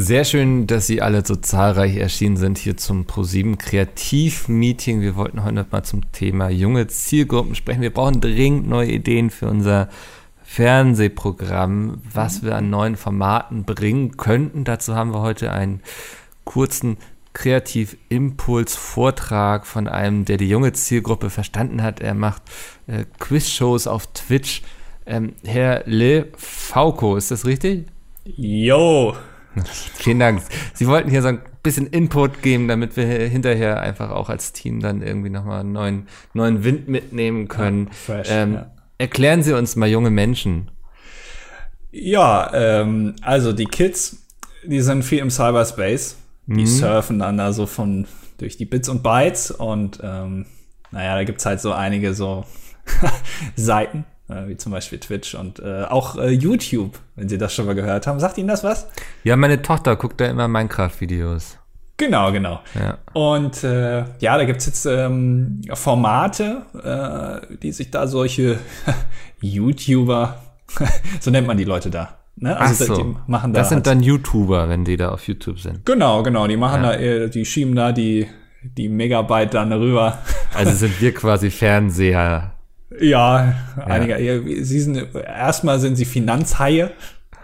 [0.00, 5.00] Sehr schön, dass Sie alle so zahlreich erschienen sind hier zum ProSieben Kreativ-Meeting.
[5.00, 7.82] Wir wollten heute mal zum Thema junge Zielgruppen sprechen.
[7.82, 9.88] Wir brauchen dringend neue Ideen für unser
[10.44, 14.62] Fernsehprogramm, was wir an neuen Formaten bringen könnten.
[14.62, 15.80] Dazu haben wir heute einen
[16.44, 16.98] kurzen
[17.32, 21.98] Kreativ-Impuls-Vortrag von einem, der die junge Zielgruppe verstanden hat.
[21.98, 22.42] Er macht
[22.86, 24.62] äh, Quiz-Shows auf Twitch.
[25.06, 27.86] Ähm, Herr Le Fauco, ist das richtig?
[28.24, 29.16] Jo,
[29.94, 30.42] Vielen Dank.
[30.74, 34.80] Sie wollten hier so ein bisschen Input geben, damit wir hinterher einfach auch als Team
[34.80, 37.90] dann irgendwie nochmal einen neuen, neuen Wind mitnehmen können.
[37.90, 38.70] Fresh, ähm, ja.
[38.98, 40.70] Erklären Sie uns mal junge Menschen.
[41.90, 44.26] Ja, ähm, also die Kids,
[44.64, 46.16] die sind viel im Cyberspace.
[46.46, 46.66] Die mhm.
[46.66, 48.06] surfen dann da so von
[48.38, 50.46] durch die Bits und Bytes und ähm,
[50.90, 52.44] naja, da gibt's halt so einige so
[53.56, 54.04] Seiten,
[54.46, 58.06] wie zum Beispiel Twitch und äh, auch äh, YouTube, wenn Sie das schon mal gehört
[58.06, 58.20] haben.
[58.20, 58.88] Sagt Ihnen das was?
[59.24, 61.58] Ja, meine Tochter guckt da immer Minecraft-Videos.
[61.98, 62.60] Genau, genau.
[62.78, 62.98] Ja.
[63.12, 68.58] Und äh, ja, da gibt's jetzt ähm, Formate, äh, die sich da solche
[69.40, 70.40] YouTuber,
[71.20, 72.18] so nennt man die Leute da.
[72.36, 72.56] Ne?
[72.56, 73.02] Also Ach so.
[73.02, 75.84] die machen da das sind halt, dann YouTuber, wenn die da auf YouTube sind.
[75.84, 76.46] Genau, genau.
[76.46, 76.92] Die machen ja.
[76.92, 78.28] da, äh, die schieben da die,
[78.62, 80.18] die Megabyte dann rüber.
[80.54, 82.57] Also sind wir quasi Fernseher.
[83.00, 83.84] Ja, ja.
[83.84, 84.64] einige.
[84.64, 86.90] Sie sind erstmal sind sie Finanzhaie,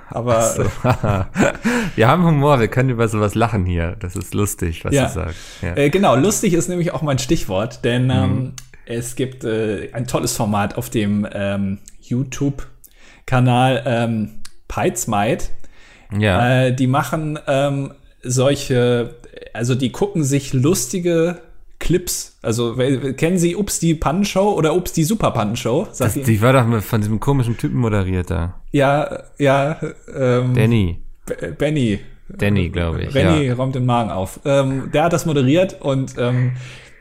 [0.09, 0.63] aber so.
[1.97, 3.97] wir haben Humor, wir können über sowas lachen hier.
[4.01, 5.07] Das ist lustig, was ja.
[5.07, 5.39] du sagst.
[5.63, 5.77] Ja.
[5.77, 8.53] Äh, genau, lustig ist nämlich auch mein Stichwort, denn ähm, mhm.
[8.87, 14.31] es gibt äh, ein tolles Format auf dem ähm, YouTube-Kanal ähm,
[14.69, 15.47] Peitsmite.
[16.19, 16.67] Ja.
[16.67, 19.15] Äh, die machen ähm, solche,
[19.53, 21.39] also die gucken sich lustige
[21.85, 22.39] Clips.
[22.41, 25.87] Also kennen Sie Ups die Pannenshow oder Ups die Super Pannenshow?
[25.99, 28.61] Das, die war doch von diesem komischen Typen moderiert da.
[28.73, 29.79] Ja, ja.
[30.13, 31.03] Ähm, Danny.
[31.59, 32.01] Benny.
[32.29, 33.13] Danny, glaube ich.
[33.13, 33.55] Benny ja.
[33.55, 34.41] räumt den Magen auf.
[34.47, 36.53] Ähm, der hat das moderiert und ähm,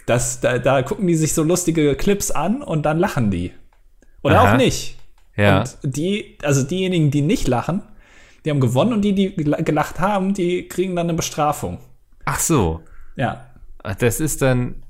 [0.06, 3.52] das, da, da gucken die sich so lustige Clips an und dann lachen die.
[4.22, 4.54] Oder Aha.
[4.54, 4.98] auch nicht.
[5.38, 5.61] Ja.
[5.61, 7.83] Und die, also diejenigen, die nicht lachen,
[8.43, 11.80] die haben gewonnen und die, die gelacht haben, die kriegen dann eine Bestrafung.
[12.26, 12.82] Ach so.
[13.16, 13.45] Ja.
[13.83, 14.83] Das ist dann.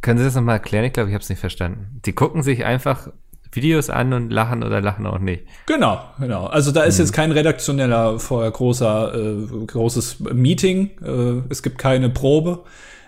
[0.00, 0.84] Können Sie das nochmal erklären?
[0.84, 2.00] Ich glaube, ich habe es nicht verstanden.
[2.04, 3.12] Die gucken sich einfach
[3.52, 5.44] Videos an und lachen oder lachen auch nicht.
[5.66, 6.46] Genau, genau.
[6.46, 7.04] Also da ist hm.
[7.04, 10.90] jetzt kein redaktioneller vorher großer äh, großes Meeting.
[11.04, 12.60] Äh, es gibt keine Probe.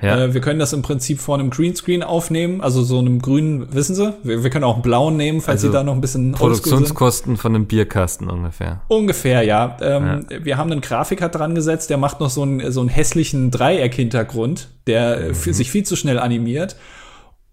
[0.02, 0.24] Ja.
[0.24, 3.94] Äh, wir können das im Prinzip vor einem Greenscreen aufnehmen, also so einem grünen, wissen
[3.94, 4.12] Sie?
[4.22, 7.36] Wir, wir können auch einen blauen nehmen, falls also Sie da noch ein bisschen Produktionskosten
[7.36, 8.82] von einem Bierkasten ungefähr.
[8.88, 9.76] Ungefähr, ja.
[9.80, 10.44] Ähm, ja.
[10.44, 14.68] Wir haben einen Grafiker dran gesetzt, der macht noch so einen, so einen hässlichen Dreieck-Hintergrund,
[14.86, 15.34] der mhm.
[15.34, 16.76] sich viel zu schnell animiert.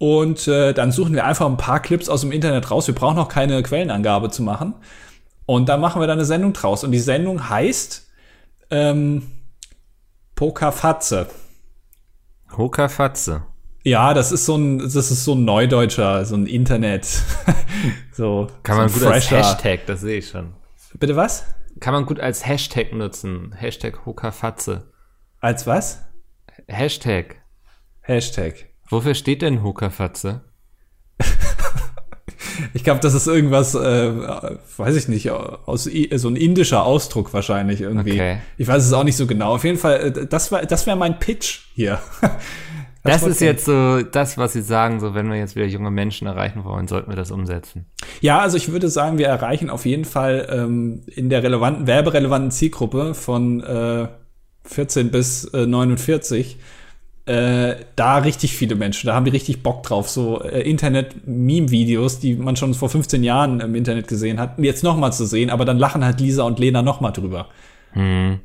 [0.02, 2.88] Und äh, dann suchen wir einfach ein paar Clips aus dem Internet raus.
[2.88, 4.74] Wir brauchen noch keine Quellenangabe zu machen.
[5.46, 6.84] Und dann machen wir da eine Sendung draus.
[6.84, 8.10] Und die Sendung heißt
[8.72, 9.28] ähm,
[10.34, 11.28] Pokerfatze.
[12.58, 13.44] Hokafatze.
[13.84, 17.06] Ja, das ist so ein, das ist so ein Neudeutscher, so ein Internet.
[18.12, 18.48] so.
[18.64, 19.38] Kann man so gut fresher.
[19.38, 20.56] als Hashtag, das sehe ich schon.
[20.96, 21.44] Bitte was?
[21.80, 23.54] Kann man gut als Hashtag nutzen.
[23.56, 24.92] Hashtag Hokafatze.
[25.42, 26.02] Als was?
[26.68, 27.36] Hashtag.
[28.02, 28.71] Hashtag.
[28.92, 30.42] Wofür steht denn Hokafatze?
[32.74, 34.12] ich glaube, das ist irgendwas, äh,
[34.78, 38.14] weiß ich nicht, aus so ein indischer Ausdruck wahrscheinlich irgendwie.
[38.14, 38.38] Okay.
[38.58, 39.56] Ich weiß es auch nicht so genau.
[39.56, 42.00] Auf jeden Fall, äh, das war, das wäre mein Pitch hier.
[43.04, 45.90] Das, das ist jetzt so das, was Sie sagen, so wenn wir jetzt wieder junge
[45.90, 47.88] Menschen erreichen wollen, sollten wir das umsetzen.
[48.20, 52.52] Ja, also ich würde sagen, wir erreichen auf jeden Fall ähm, in der relevanten, werberelevanten
[52.52, 54.08] Zielgruppe von äh,
[54.66, 56.60] 14 bis äh, 49
[57.32, 62.36] äh, da richtig viele Menschen, da haben die richtig Bock drauf, so äh, Internet-Meme-Videos, die
[62.36, 65.78] man schon vor 15 Jahren im Internet gesehen hat, jetzt nochmal zu sehen, aber dann
[65.78, 67.48] lachen halt Lisa und Lena nochmal drüber.
[67.94, 68.40] Hm.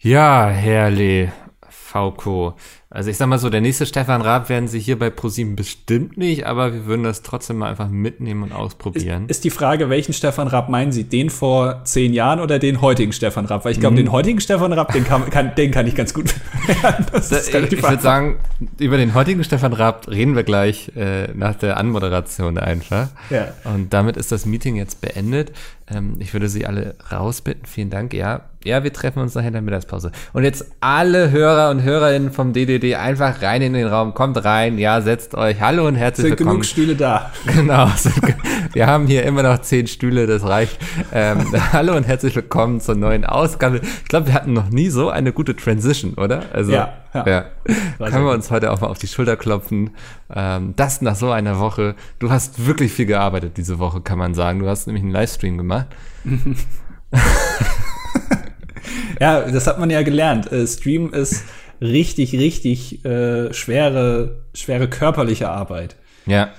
[0.00, 1.32] Ja, Herrle,
[1.66, 2.56] Fauco.
[2.88, 6.16] Also ich sag mal so, der nächste Stefan Raab werden Sie hier bei ProSieben bestimmt
[6.16, 9.24] nicht, aber wir würden das trotzdem mal einfach mitnehmen und ausprobieren.
[9.24, 11.02] Ist, ist die Frage, welchen Stefan Raab meinen Sie?
[11.02, 13.64] Den vor zehn Jahren oder den heutigen Stefan Raab?
[13.64, 14.04] Weil ich glaube, mhm.
[14.06, 16.32] den heutigen Stefan Raab, den kann, kann, den kann ich ganz gut
[17.12, 18.38] das ich ich würde sagen,
[18.78, 23.08] über den heutigen Stefan Raab reden wir gleich äh, nach der Anmoderation einfach.
[23.30, 23.48] Ja.
[23.64, 25.52] Und damit ist das Meeting jetzt beendet.
[25.88, 27.66] Ähm, ich würde Sie alle rausbitten.
[27.66, 28.12] Vielen Dank.
[28.12, 30.10] Ja, ja, wir treffen uns nachher in der Mittagspause.
[30.32, 34.14] Und jetzt alle Hörer und Hörerinnen vom DDD einfach rein in den Raum.
[34.14, 35.60] Kommt rein, ja, setzt euch.
[35.60, 36.60] Hallo und herzlich sind willkommen.
[36.60, 37.32] genug Stühle da.
[37.46, 37.90] Genau.
[38.72, 40.78] wir haben hier immer noch zehn Stühle, das reicht.
[41.12, 43.80] Ähm, hallo und herzlich willkommen zur neuen Ausgabe.
[43.82, 46.42] Ich glaube, wir hatten noch nie so eine gute Transition, oder?
[46.52, 46.92] Also, ja.
[47.14, 47.26] ja.
[47.26, 47.44] ja.
[47.98, 49.90] Können wir uns heute auch mal auf die Schulter klopfen.
[50.32, 51.94] Ähm, das nach so einer Woche.
[52.18, 54.60] Du hast wirklich viel gearbeitet diese Woche, kann man sagen.
[54.60, 55.86] Du hast nämlich einen Livestream gemacht.
[59.20, 60.50] ja, das hat man ja gelernt.
[60.52, 61.44] Äh, Stream ist
[61.80, 65.96] richtig, richtig äh, schwere, schwere körperliche Arbeit.
[66.26, 66.50] Ja.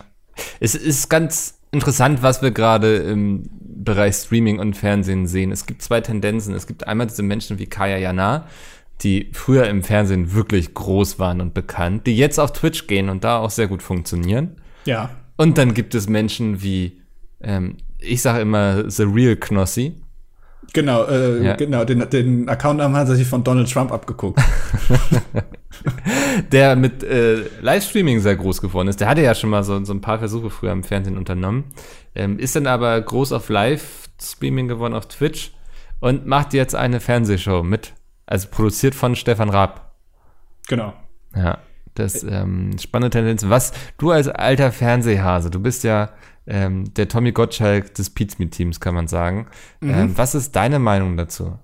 [0.59, 5.51] Es ist ganz interessant, was wir gerade im Bereich Streaming und Fernsehen sehen.
[5.51, 6.53] Es gibt zwei Tendenzen.
[6.53, 8.47] Es gibt einmal diese Menschen wie Kaya Jana,
[9.01, 13.23] die früher im Fernsehen wirklich groß waren und bekannt, die jetzt auf Twitch gehen und
[13.23, 14.57] da auch sehr gut funktionieren.
[14.85, 15.11] Ja.
[15.35, 17.01] Und dann gibt es Menschen wie,
[17.41, 19.95] ähm, ich sage immer, The Real Knossi.
[20.73, 21.55] Genau, äh, ja.
[21.55, 24.39] genau, den, den Accountnamen hat er sich von Donald Trump abgeguckt.
[26.51, 28.99] der mit äh, Livestreaming sehr groß geworden ist.
[28.99, 31.65] Der hatte ja schon mal so, so ein paar Versuche früher im Fernsehen unternommen.
[32.15, 35.51] Ähm, ist dann aber groß auf Livestreaming geworden auf Twitch
[35.99, 37.93] und macht jetzt eine Fernsehshow mit.
[38.25, 39.95] Also produziert von Stefan Raab.
[40.67, 40.93] Genau.
[41.35, 41.59] Ja,
[41.99, 43.45] das ähm, spannende Tendenz.
[43.47, 46.09] Was du als alter Fernsehhase, du bist ja
[46.47, 49.47] ähm, der Tommy Gottschalk des Pizmeet-Teams, kann man sagen.
[49.81, 49.89] Mhm.
[49.89, 51.57] Ähm, was ist deine Meinung dazu?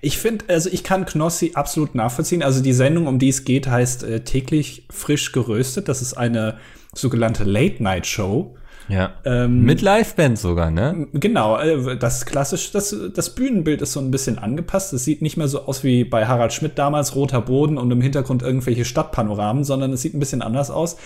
[0.00, 2.42] Ich finde, also ich kann Knossi absolut nachvollziehen.
[2.42, 5.88] Also die Sendung, um die es geht, heißt äh, täglich frisch geröstet.
[5.88, 6.58] Das ist eine
[6.94, 8.56] sogenannte Late-Night-Show.
[8.90, 9.12] Ja.
[9.24, 11.06] Ähm, Mit Liveband sogar, ne?
[11.12, 14.92] Genau, äh, das klassisch, das, das Bühnenbild ist so ein bisschen angepasst.
[14.92, 18.00] Es sieht nicht mehr so aus wie bei Harald Schmidt damals, roter Boden und im
[18.00, 20.96] Hintergrund irgendwelche Stadtpanoramen, sondern es sieht ein bisschen anders aus.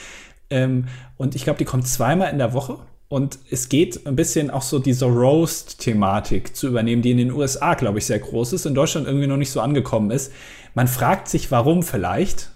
[0.51, 0.87] Ähm,
[1.17, 2.79] und ich glaube, die kommt zweimal in der Woche.
[3.09, 7.75] Und es geht ein bisschen auch so diese Roast-Thematik zu übernehmen, die in den USA,
[7.75, 10.33] glaube ich, sehr groß ist, in Deutschland irgendwie noch nicht so angekommen ist.
[10.75, 12.51] Man fragt sich, warum vielleicht.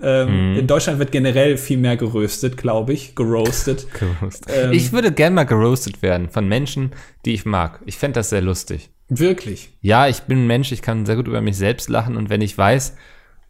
[0.00, 0.58] Ähm, mhm.
[0.58, 3.86] In Deutschland wird generell viel mehr geröstet, glaube ich, geroastet.
[4.48, 6.92] ähm, ich würde gerne mal geroastet werden von Menschen,
[7.26, 7.80] die ich mag.
[7.84, 8.90] Ich fände das sehr lustig.
[9.08, 9.76] Wirklich?
[9.82, 12.40] Ja, ich bin ein Mensch, ich kann sehr gut über mich selbst lachen und wenn
[12.40, 12.96] ich weiß,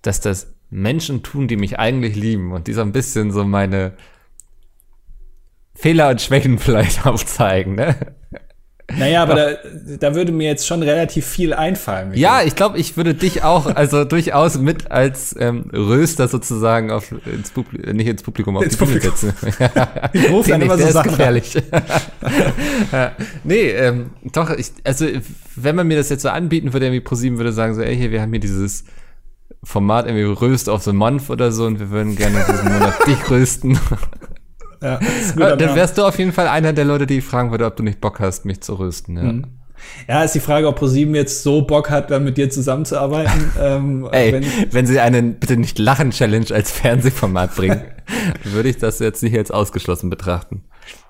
[0.03, 3.93] dass das Menschen tun, die mich eigentlich lieben und die so ein bisschen so meine
[5.75, 7.95] Fehler und Schwächen vielleicht aufzeigen, ne?
[8.90, 9.56] Naja, aber da,
[9.99, 12.12] da würde mir jetzt schon relativ viel einfallen.
[12.14, 17.12] Ja, ich glaube, ich würde dich auch, also durchaus mit als ähm, Röster sozusagen auf
[17.26, 19.32] ins Publikum, nicht ins Publikum, auf ins die Bühne setzen.
[20.12, 21.55] ich rufe dann immer so ist gefährlich.
[22.93, 23.12] ja.
[23.44, 25.06] Nee, ähm, doch, ich, also
[25.56, 28.11] wenn man mir das jetzt so anbieten würde, irgendwie ProSieben würde sagen so, ey, hier,
[28.11, 28.85] wir haben hier dieses
[29.64, 33.31] Format irgendwie Röst of the Month oder so und wir würden gerne diesen Monat dich
[33.31, 33.78] rösten.
[34.82, 34.99] Ja,
[35.56, 38.00] dann wärst du auf jeden Fall einer der Leute, die fragen würde, ob du nicht
[38.00, 39.17] Bock hast, mich zu rösten.
[39.17, 39.23] Ja.
[39.23, 39.44] Mhm.
[40.08, 43.50] Ja, ist die Frage, ob ProSieben jetzt so Bock hat, dann mit dir zusammenzuarbeiten.
[43.61, 47.82] ähm, Ey, wenn, wenn, sie einen bitte nicht lachen Challenge als Fernsehformat bringen,
[48.44, 50.62] würde ich das jetzt nicht als ausgeschlossen betrachten.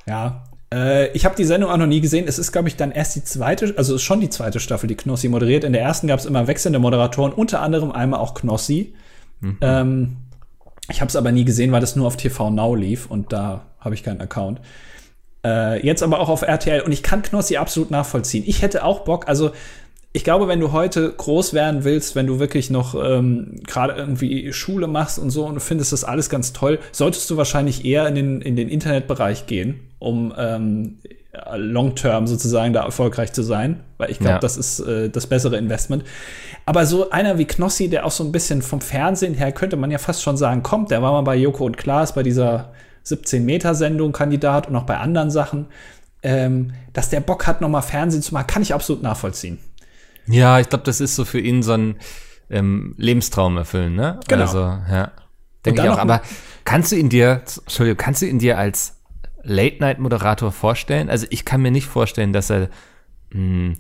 [0.07, 2.27] Ja, äh, ich habe die Sendung auch noch nie gesehen.
[2.27, 4.97] Es ist, glaube ich, dann erst die zweite, also ist schon die zweite Staffel, die
[4.97, 5.65] Knossi moderiert.
[5.65, 8.95] In der ersten gab es immer wechselnde Moderatoren, unter anderem einmal auch Knossi.
[9.41, 9.59] Mhm.
[9.61, 10.17] Ähm,
[10.91, 13.67] ich habe es aber nie gesehen, weil das nur auf TV Now lief und da
[13.79, 14.61] habe ich keinen Account.
[15.45, 18.45] Äh, jetzt aber auch auf RTL und ich kann Knossi absolut nachvollziehen.
[18.47, 19.51] Ich hätte auch Bock, also
[20.13, 24.53] ich glaube, wenn du heute groß werden willst, wenn du wirklich noch ähm, gerade irgendwie
[24.53, 28.07] Schule machst und so und du findest das alles ganz toll, solltest du wahrscheinlich eher
[28.07, 30.99] in den, in den Internetbereich gehen, um ähm,
[31.55, 34.39] long-term sozusagen da erfolgreich zu sein, weil ich glaube, ja.
[34.39, 36.05] das ist äh, das bessere Investment.
[36.67, 39.91] Aber so einer wie Knossi, der auch so ein bisschen vom Fernsehen her, könnte man
[39.91, 42.73] ja fast schon sagen, kommt, der war mal bei Joko und Klaas bei dieser
[43.07, 45.67] 17-Meter-Sendung Kandidat und auch bei anderen Sachen.
[46.23, 49.59] Ähm, dass der Bock hat, nochmal Fernsehen zu machen, kann ich absolut nachvollziehen.
[50.27, 51.97] Ja, ich glaube, das ist so für ihn so ein
[52.49, 54.21] ähm, Lebenstraum erfüllen, ne?
[54.29, 54.43] Genau.
[54.43, 55.11] Also, ja.
[55.65, 55.99] Denke ich auch.
[55.99, 56.23] Aber
[56.65, 59.02] kannst du ihn dir, Entschuldigung, kannst du ihn dir als
[59.43, 61.11] Late-Night-Moderator vorstellen?
[61.11, 62.69] Also ich kann mir nicht vorstellen, dass er
[63.31, 63.77] mh, hm,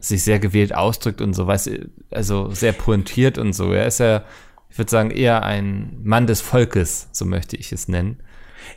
[0.00, 1.70] sich sehr gewählt ausdrückt und so, weißt
[2.10, 3.72] also sehr pointiert und so.
[3.72, 4.24] Er ist ja,
[4.70, 8.20] ich würde sagen, eher ein Mann des Volkes, so möchte ich es nennen.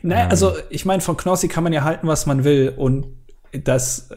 [0.02, 0.30] Naja, ähm.
[0.30, 3.06] also ich meine, von Knossi kann man ja halten, was man will und
[3.52, 4.08] das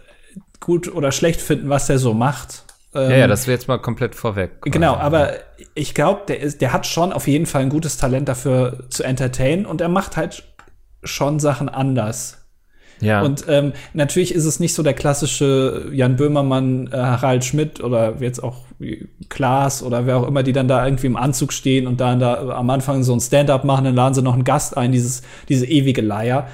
[0.59, 2.63] gut oder schlecht finden, was er so macht.
[2.95, 4.61] Ähm, ja, ja, das wäre jetzt mal komplett vorweg.
[4.61, 4.71] Quasi.
[4.71, 5.33] Genau, aber
[5.75, 9.03] ich glaube, der, ist, der hat schon auf jeden Fall ein gutes Talent dafür zu
[9.03, 10.43] entertainen und er macht halt
[11.03, 12.39] schon Sachen anders.
[12.99, 13.21] Ja.
[13.21, 18.21] Und ähm, natürlich ist es nicht so der klassische Jan Böhmermann, äh, Harald Schmidt oder
[18.21, 18.61] jetzt auch
[19.29, 22.49] Klaas oder wer auch immer, die dann da irgendwie im Anzug stehen und dann da
[22.49, 25.65] am Anfang so ein Stand-up machen, dann laden sie noch einen Gast ein, dieses, diese
[25.65, 26.47] ewige Leier.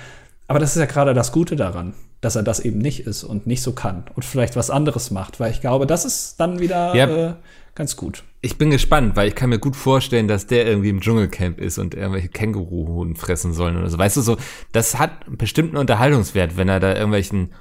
[0.47, 3.47] Aber das ist ja gerade das Gute daran, dass er das eben nicht ist und
[3.47, 6.95] nicht so kann und vielleicht was anderes macht, weil ich glaube, das ist dann wieder
[6.95, 7.29] ja.
[7.29, 7.33] äh,
[7.75, 8.23] ganz gut.
[8.41, 11.77] Ich bin gespannt, weil ich kann mir gut vorstellen, dass der irgendwie im Dschungelcamp ist
[11.77, 13.97] und irgendwelche Känguruhuhn fressen sollen oder so.
[13.97, 14.37] Weißt du so,
[14.71, 17.53] das hat bestimmt einen Unterhaltungswert, wenn er da irgendwelchen,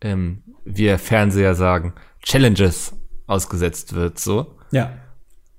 [0.00, 2.94] ähm, wir Fernseher sagen, Challenges
[3.26, 4.58] ausgesetzt wird, so.
[4.70, 4.92] Ja.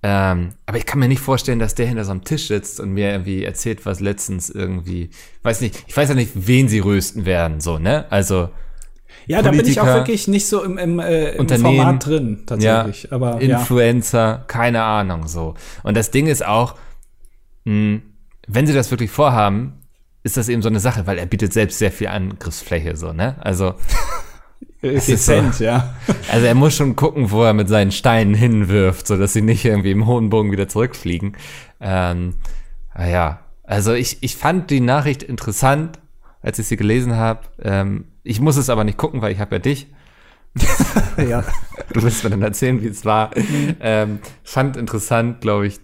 [0.02, 2.92] Ähm, aber ich kann mir nicht vorstellen, dass der hinter so einem Tisch sitzt und
[2.92, 5.10] mir irgendwie erzählt, was letztens irgendwie,
[5.44, 8.06] weiß nicht, ich weiß ja nicht, wen sie rösten werden, so, ne?
[8.10, 8.50] Also.
[9.28, 13.04] Ja, da bin ich auch wirklich nicht so im, im, äh, im Format drin, tatsächlich.
[13.04, 14.44] Ja, Aber, Influencer, ja.
[14.48, 15.56] keine Ahnung, so.
[15.84, 16.76] Und das Ding ist auch,
[17.66, 18.02] mh, hm,
[18.48, 19.74] wenn sie das wirklich vorhaben,
[20.24, 23.36] ist das eben so eine Sache, weil er bietet selbst sehr viel Angriffsfläche, so, ne?
[23.42, 23.76] Also.
[24.82, 25.94] Dezent, so, ja.
[26.32, 29.66] Also er muss schon gucken, wo er mit seinen Steinen hinwirft, so dass sie nicht
[29.66, 31.36] irgendwie im hohen Bogen wieder zurückfliegen.
[31.82, 32.36] Ähm,
[32.98, 36.00] ja, also ich, ich fand die Nachricht interessant,
[36.42, 37.42] als ich sie gelesen habe.
[37.62, 39.88] Ähm, ich muss es aber nicht gucken, weil ich habe ja dich.
[41.18, 41.44] ja.
[41.94, 43.32] Du wirst mir dann erzählen, wie es war.
[43.36, 43.76] Mhm.
[43.80, 45.80] Ähm, fand interessant, glaube ich,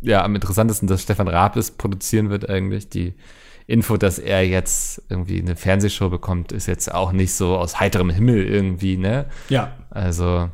[0.00, 2.88] ja, am interessantesten, dass Stefan Raab es produzieren wird eigentlich.
[2.88, 3.14] Die
[3.66, 8.10] Info, dass er jetzt irgendwie eine Fernsehshow bekommt, ist jetzt auch nicht so aus heiterem
[8.10, 9.26] Himmel irgendwie, ne?
[9.48, 9.72] Ja.
[9.90, 10.50] Also,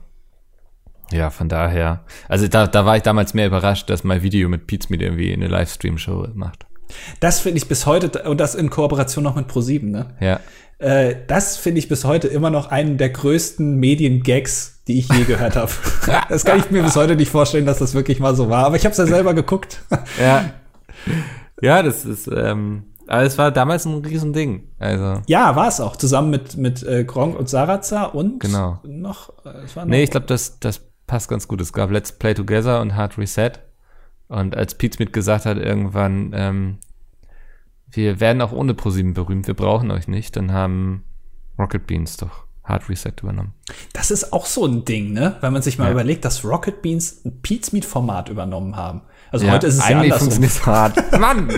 [1.11, 2.05] ja, von daher.
[2.29, 5.33] Also da, da war ich damals mehr überrascht, dass mein Video mit Pete Smith irgendwie
[5.33, 6.67] eine Livestream-Show macht.
[7.21, 10.15] Das finde ich bis heute, und das in Kooperation noch mit ProSieben, ne?
[10.21, 10.41] Ja.
[10.79, 15.25] Äh, das finde ich bis heute immer noch einen der größten Medien-Gags, die ich je
[15.27, 15.71] gehört habe.
[16.29, 18.65] das kann ich mir bis heute nicht vorstellen, dass das wirklich mal so war.
[18.65, 19.83] Aber ich habe es ja selber geguckt.
[20.21, 20.51] ja.
[21.61, 24.71] Ja, das ist, ähm, aber es war damals ein Riesending.
[24.79, 25.21] Also.
[25.27, 25.97] Ja, war es auch.
[25.97, 28.81] Zusammen mit, mit äh, Gronk und Sarazza und genau.
[28.85, 29.29] noch.
[29.45, 31.61] Äh, es war noch nee, ich glaube, das, das passt ganz gut.
[31.61, 33.53] Es gab Let's Play Together und Hard Reset.
[34.29, 36.79] Und als Pete Smith gesagt hat, irgendwann, ähm,
[37.91, 41.05] wir werden auch ohne ProSieben berühmt, wir brauchen euch nicht, dann haben
[41.59, 43.53] Rocket Beans doch Hard Reset übernommen.
[43.93, 45.37] Das ist auch so ein Ding, ne?
[45.43, 45.93] Wenn man sich mal ja.
[45.93, 49.03] überlegt, dass Rocket Beans ein Pete Smith Format übernommen haben.
[49.33, 51.19] Also ja, heute ist es eigentlich ja funktioniert hart.
[51.19, 51.49] Mann!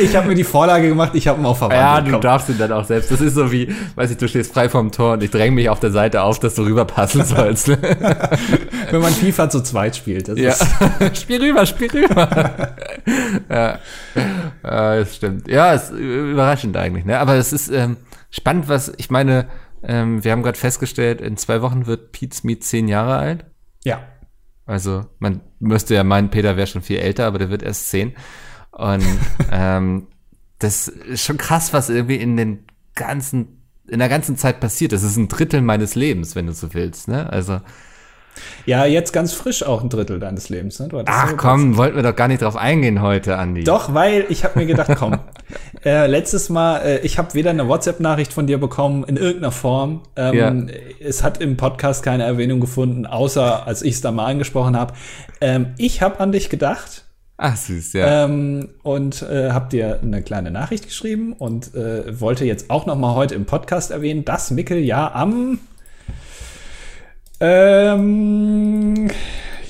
[0.00, 1.84] ich habe mir die Vorlage gemacht, ich habe ihn auch verwandelt.
[1.84, 2.20] Ja, du Komm.
[2.22, 3.10] darfst ihn dann auch selbst.
[3.10, 5.68] Das ist so wie, weiß ich, du stehst frei vom Tor und ich dränge mich
[5.68, 7.68] auf der Seite auf, dass du rüberpassen sollst.
[8.90, 10.28] Wenn man FIFA zu zweit spielt.
[10.28, 10.54] Das ja.
[11.14, 12.74] spiel rüber, spiel rüber.
[13.50, 13.78] ja.
[14.64, 15.46] ja, das stimmt.
[15.46, 17.04] Ja, ist überraschend eigentlich.
[17.04, 17.18] Ne?
[17.18, 17.98] Aber es ist ähm,
[18.30, 19.46] spannend, was ich meine.
[19.82, 23.44] Ähm, wir haben gerade festgestellt, in zwei Wochen wird Pete Smith zehn Jahre alt.
[23.84, 24.00] Ja.
[24.66, 28.14] Also man müsste ja meinen, Peter wäre schon viel älter, aber der wird erst zehn.
[28.70, 29.04] Und
[29.50, 30.08] ähm,
[30.58, 32.64] das ist schon krass, was irgendwie in den
[32.94, 34.92] ganzen, in der ganzen Zeit passiert.
[34.92, 37.08] Das ist ein Drittel meines Lebens, wenn du so willst.
[37.08, 37.28] Ne?
[37.30, 37.60] Also
[38.66, 40.78] ja, jetzt ganz frisch auch ein Drittel deines Lebens.
[40.78, 40.88] Ne?
[41.06, 43.64] Ach komm, wollten wir doch gar nicht drauf eingehen heute, Andi.
[43.64, 45.18] Doch, weil ich habe mir gedacht, komm,
[45.84, 50.02] äh, letztes Mal, äh, ich habe weder eine WhatsApp-Nachricht von dir bekommen in irgendeiner Form.
[50.16, 50.74] Ähm, ja.
[51.00, 54.94] Es hat im Podcast keine Erwähnung gefunden, außer als ich es da mal angesprochen habe.
[55.40, 57.04] Ähm, ich habe an dich gedacht.
[57.38, 58.24] Ach süß, ja.
[58.24, 62.96] Ähm, und äh, habe dir eine kleine Nachricht geschrieben und äh, wollte jetzt auch noch
[62.96, 65.58] mal heute im Podcast erwähnen, dass Mickel ja am
[67.44, 69.10] ähm,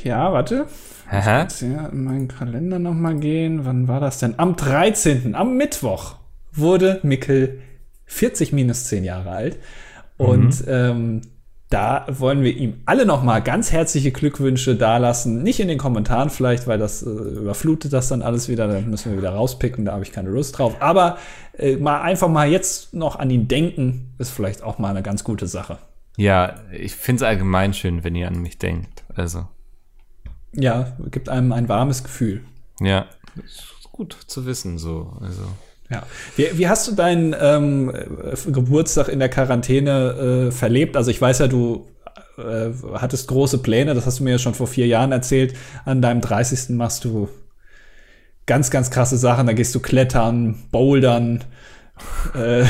[0.04, 0.66] ja, warte.
[1.10, 1.38] Aha.
[1.38, 3.64] Ich muss ja in meinen Kalender noch mal gehen.
[3.64, 4.38] Wann war das denn?
[4.38, 6.16] Am 13., am Mittwoch,
[6.52, 7.60] wurde Mickel
[8.04, 9.58] 40 minus 10 Jahre alt.
[10.18, 10.68] Und mhm.
[10.68, 11.20] ähm,
[11.70, 15.42] da wollen wir ihm alle noch mal ganz herzliche Glückwünsche dalassen.
[15.42, 18.68] Nicht in den Kommentaren vielleicht, weil das äh, überflutet das dann alles wieder.
[18.68, 20.76] Dann müssen wir wieder rauspicken, da habe ich keine Lust drauf.
[20.80, 21.16] Aber
[21.56, 25.24] äh, mal einfach mal jetzt noch an ihn denken, ist vielleicht auch mal eine ganz
[25.24, 25.78] gute Sache.
[26.16, 29.04] Ja, ich finde es allgemein schön, wenn ihr an mich denkt.
[29.14, 29.48] Also.
[30.54, 32.42] Ja, gibt einem ein warmes Gefühl.
[32.80, 33.06] Ja,
[33.42, 35.16] ist gut zu wissen, so.
[35.20, 35.42] Also.
[35.90, 36.04] Ja.
[36.36, 37.92] Wie, wie hast du deinen ähm,
[38.46, 40.96] Geburtstag in der Quarantäne äh, verlebt?
[40.96, 41.86] Also ich weiß ja, du
[42.38, 45.54] äh, hattest große Pläne, das hast du mir ja schon vor vier Jahren erzählt.
[45.84, 46.70] An deinem 30.
[46.70, 47.28] machst du
[48.46, 49.46] ganz, ganz krasse Sachen.
[49.46, 51.44] Da gehst du klettern, bouldern,
[52.34, 52.64] äh,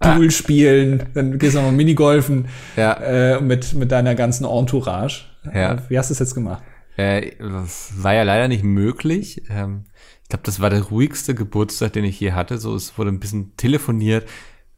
[0.00, 2.92] Pool spielen, dann gehst du noch mal Minigolfen ja.
[2.94, 5.24] äh, mit, mit deiner ganzen Entourage.
[5.44, 5.74] Ja.
[5.74, 6.62] Äh, wie hast du es jetzt gemacht?
[6.96, 9.42] Äh, das war ja leider nicht möglich.
[9.50, 9.84] Ähm,
[10.22, 12.58] ich glaube, das war der ruhigste Geburtstag, den ich je hatte.
[12.58, 14.28] So, es wurde ein bisschen telefoniert.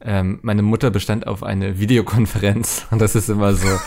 [0.00, 3.68] Ähm, meine Mutter bestand auf eine Videokonferenz und das ist immer so.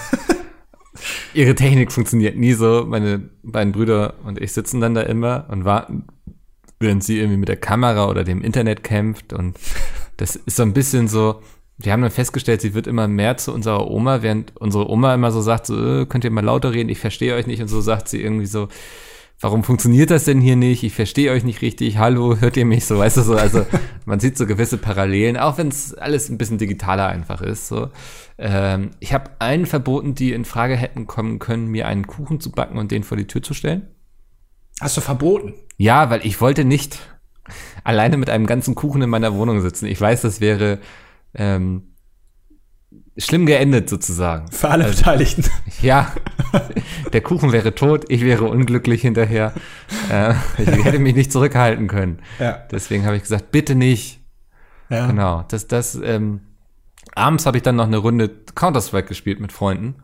[1.33, 2.85] ihre Technik funktioniert nie so.
[2.88, 6.07] Meine beiden Brüder und ich sitzen dann da immer und warten,
[6.81, 9.57] während sie irgendwie mit der Kamera oder dem Internet kämpft und
[10.17, 11.41] das ist so ein bisschen so,
[11.77, 15.31] wir haben dann festgestellt, sie wird immer mehr zu unserer Oma, während unsere Oma immer
[15.31, 17.61] so sagt, so, äh, könnt ihr mal lauter reden, ich verstehe euch nicht.
[17.61, 18.67] Und so sagt sie irgendwie so,
[19.39, 20.83] warum funktioniert das denn hier nicht?
[20.83, 21.97] Ich verstehe euch nicht richtig.
[21.97, 23.00] Hallo, hört ihr mich so?
[23.00, 23.35] Weißt du so?
[23.35, 23.65] Also
[24.05, 27.67] man sieht so gewisse Parallelen, auch wenn es alles ein bisschen digitaler einfach ist.
[27.67, 27.89] So,
[28.38, 32.51] ähm, ich habe allen verboten, die in Frage hätten kommen können, mir einen Kuchen zu
[32.51, 33.88] backen und den vor die Tür zu stellen.
[34.81, 35.53] Hast du verboten?
[35.77, 37.00] Ja, weil ich wollte nicht
[37.83, 39.85] alleine mit einem ganzen Kuchen in meiner Wohnung sitzen.
[39.85, 40.79] Ich weiß, das wäre
[41.33, 41.95] ähm,
[43.17, 44.51] schlimm geendet sozusagen.
[44.51, 45.45] Für alle also, Beteiligten.
[45.81, 46.13] Ja,
[47.11, 49.53] der Kuchen wäre tot, ich wäre unglücklich hinterher.
[50.11, 52.19] Äh, ich hätte mich nicht zurückhalten können.
[52.38, 52.59] Ja.
[52.69, 54.19] Deswegen habe ich gesagt, bitte nicht.
[54.89, 55.07] Ja.
[55.07, 55.43] Genau.
[55.47, 56.41] Das, das, ähm,
[57.15, 59.95] abends habe ich dann noch eine Runde Counter-Strike gespielt mit Freunden.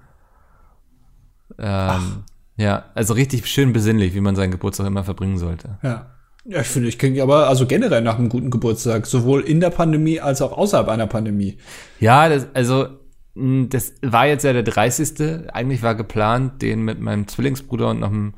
[1.60, 2.24] Ähm,
[2.58, 5.78] ja, also richtig schön besinnlich, wie man seinen Geburtstag immer verbringen sollte.
[5.84, 6.14] Ja.
[6.50, 9.70] Ja, ich finde, ich klinge aber also generell nach einem guten Geburtstag, sowohl in der
[9.70, 11.58] Pandemie als auch außerhalb einer Pandemie.
[12.00, 12.88] Ja, das, also
[13.36, 15.50] das war jetzt ja der 30.
[15.54, 18.34] Eigentlich war geplant, den mit meinem Zwillingsbruder und noch einem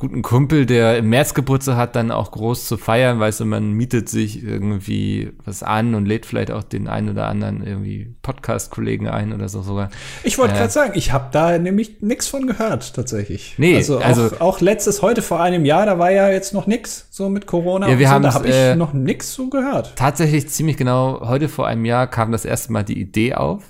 [0.00, 3.20] guten Kumpel, der im März Geburtstag hat, dann auch groß zu feiern.
[3.20, 7.26] Weißt du, man mietet sich irgendwie was an und lädt vielleicht auch den einen oder
[7.26, 9.90] anderen irgendwie Podcast-Kollegen ein oder so sogar.
[10.24, 13.56] Ich wollte äh, gerade sagen, ich habe da nämlich nichts von gehört, tatsächlich.
[13.58, 16.66] Nee, also, also auch, auch, letztes, heute vor einem Jahr, da war ja jetzt noch
[16.66, 17.86] nix so mit Corona.
[17.90, 19.96] Ja, wir so, haben da habe ich äh, noch nix so gehört.
[19.96, 23.64] Tatsächlich ziemlich genau, heute vor einem Jahr kam das erste Mal die Idee auf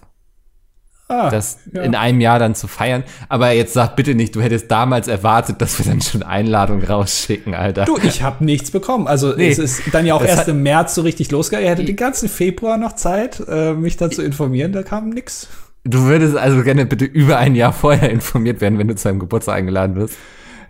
[1.10, 1.82] ah, das ja.
[1.82, 3.04] in einem Jahr dann zu feiern.
[3.28, 7.54] Aber jetzt sag bitte nicht, du hättest damals erwartet, dass wir dann schon Einladung rausschicken,
[7.54, 7.84] Alter.
[7.84, 9.06] Du, ich habe nichts bekommen.
[9.06, 11.66] Also nee, es ist dann ja auch erst im März so richtig losgegangen.
[11.66, 14.72] Er hätte den ganzen Februar noch Zeit, äh, mich da zu informieren.
[14.72, 15.48] Da kam nix.
[15.84, 19.18] Du würdest also gerne bitte über ein Jahr vorher informiert werden, wenn du zu einem
[19.18, 20.16] Geburtstag eingeladen wirst.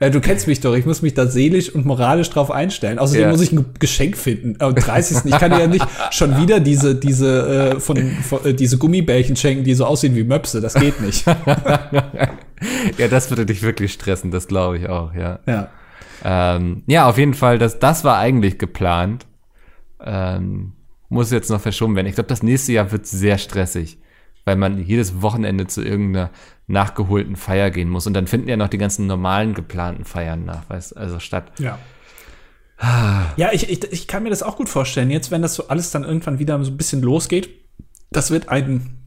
[0.00, 2.98] Ja, du kennst mich doch, ich muss mich da seelisch und moralisch drauf einstellen.
[2.98, 3.30] Außerdem ja.
[3.30, 4.56] muss ich ein Geschenk finden.
[4.58, 5.26] Am 30.
[5.26, 9.36] ich kann dir ja nicht schon wieder diese, diese, äh, von, von äh, diese Gummibärchen
[9.36, 10.62] schenken, die so aussehen wie Möpse.
[10.62, 11.26] Das geht nicht.
[12.98, 15.40] ja, das würde dich wirklich stressen, das glaube ich auch, ja.
[15.46, 15.68] Ja.
[16.24, 19.26] Ähm, ja, auf jeden Fall, das, das war eigentlich geplant.
[20.02, 20.72] Ähm,
[21.10, 22.06] muss jetzt noch verschoben werden.
[22.06, 23.98] Ich glaube, das nächste Jahr wird sehr stressig
[24.44, 26.30] weil man jedes Wochenende zu irgendeiner
[26.70, 28.06] nachgeholten Feier gehen muss.
[28.06, 31.52] Und dann finden ja noch die ganzen normalen geplanten Feiern nach, weißt, also statt.
[31.58, 31.78] Ja.
[33.36, 35.10] ja, ich, ich, ich kann mir das auch gut vorstellen.
[35.10, 37.50] Jetzt, wenn das so alles dann irgendwann wieder so ein bisschen losgeht,
[38.10, 38.98] das wird ein,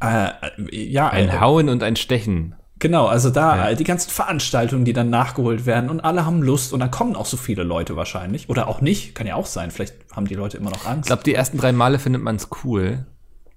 [0.00, 0.28] äh,
[0.70, 2.54] ja, ein äh, Hauen und ein Stechen.
[2.78, 3.74] Genau, also da ja.
[3.76, 7.26] die ganzen Veranstaltungen, die dann nachgeholt werden und alle haben Lust und dann kommen auch
[7.26, 8.48] so viele Leute wahrscheinlich.
[8.48, 9.70] Oder auch nicht, kann ja auch sein.
[9.70, 11.02] Vielleicht haben die Leute immer noch Angst.
[11.02, 13.06] Ich glaube, die ersten drei Male findet man es cool.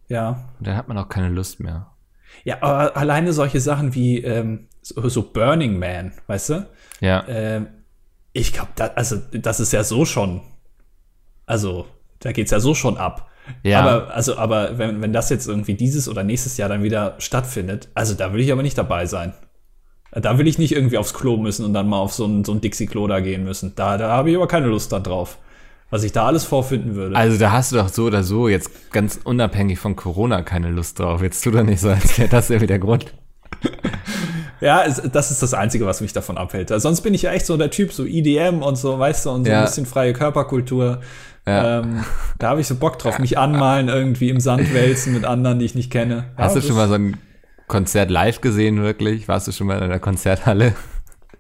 [0.09, 0.45] Ja.
[0.59, 1.94] Und dann hat man auch keine Lust mehr.
[2.43, 6.67] Ja, aber alleine solche Sachen wie ähm, so, so, Burning Man, weißt du?
[7.01, 7.25] Ja.
[7.27, 7.67] Ähm,
[8.33, 10.41] ich glaube, da, also das ist ja so schon,
[11.45, 11.87] also
[12.19, 13.29] da geht's ja so schon ab.
[13.63, 13.81] Ja.
[13.81, 17.89] Aber, also, aber wenn, wenn das jetzt irgendwie dieses oder nächstes Jahr dann wieder stattfindet,
[17.93, 19.33] also da will ich aber nicht dabei sein.
[20.11, 22.53] Da will ich nicht irgendwie aufs Klo müssen und dann mal auf so ein, so
[22.53, 23.73] ein Dixie-Klo da gehen müssen.
[23.75, 25.37] Da, da habe ich aber keine Lust da drauf
[25.89, 27.15] was ich da alles vorfinden würde.
[27.15, 30.99] Also da hast du doch so oder so jetzt ganz unabhängig von Corona keine Lust
[30.99, 31.21] drauf.
[31.21, 33.13] Jetzt tu doch nicht so, als wäre das irgendwie der Grund.
[34.61, 36.71] ja, es, das ist das Einzige, was mich davon abhält.
[36.71, 39.29] Also sonst bin ich ja echt so der Typ, so EDM und so, weißt du,
[39.31, 39.59] und so ja.
[39.59, 41.01] ein bisschen freie Körperkultur.
[41.47, 41.79] Ja.
[41.79, 42.03] Ähm,
[42.39, 45.65] da habe ich so Bock drauf, mich anmalen, irgendwie im Sand wälzen mit anderen, die
[45.65, 46.25] ich nicht kenne.
[46.37, 47.17] Hast ja, du schon mal so ein
[47.67, 49.27] Konzert live gesehen, wirklich?
[49.27, 50.73] Warst du schon mal in einer Konzerthalle?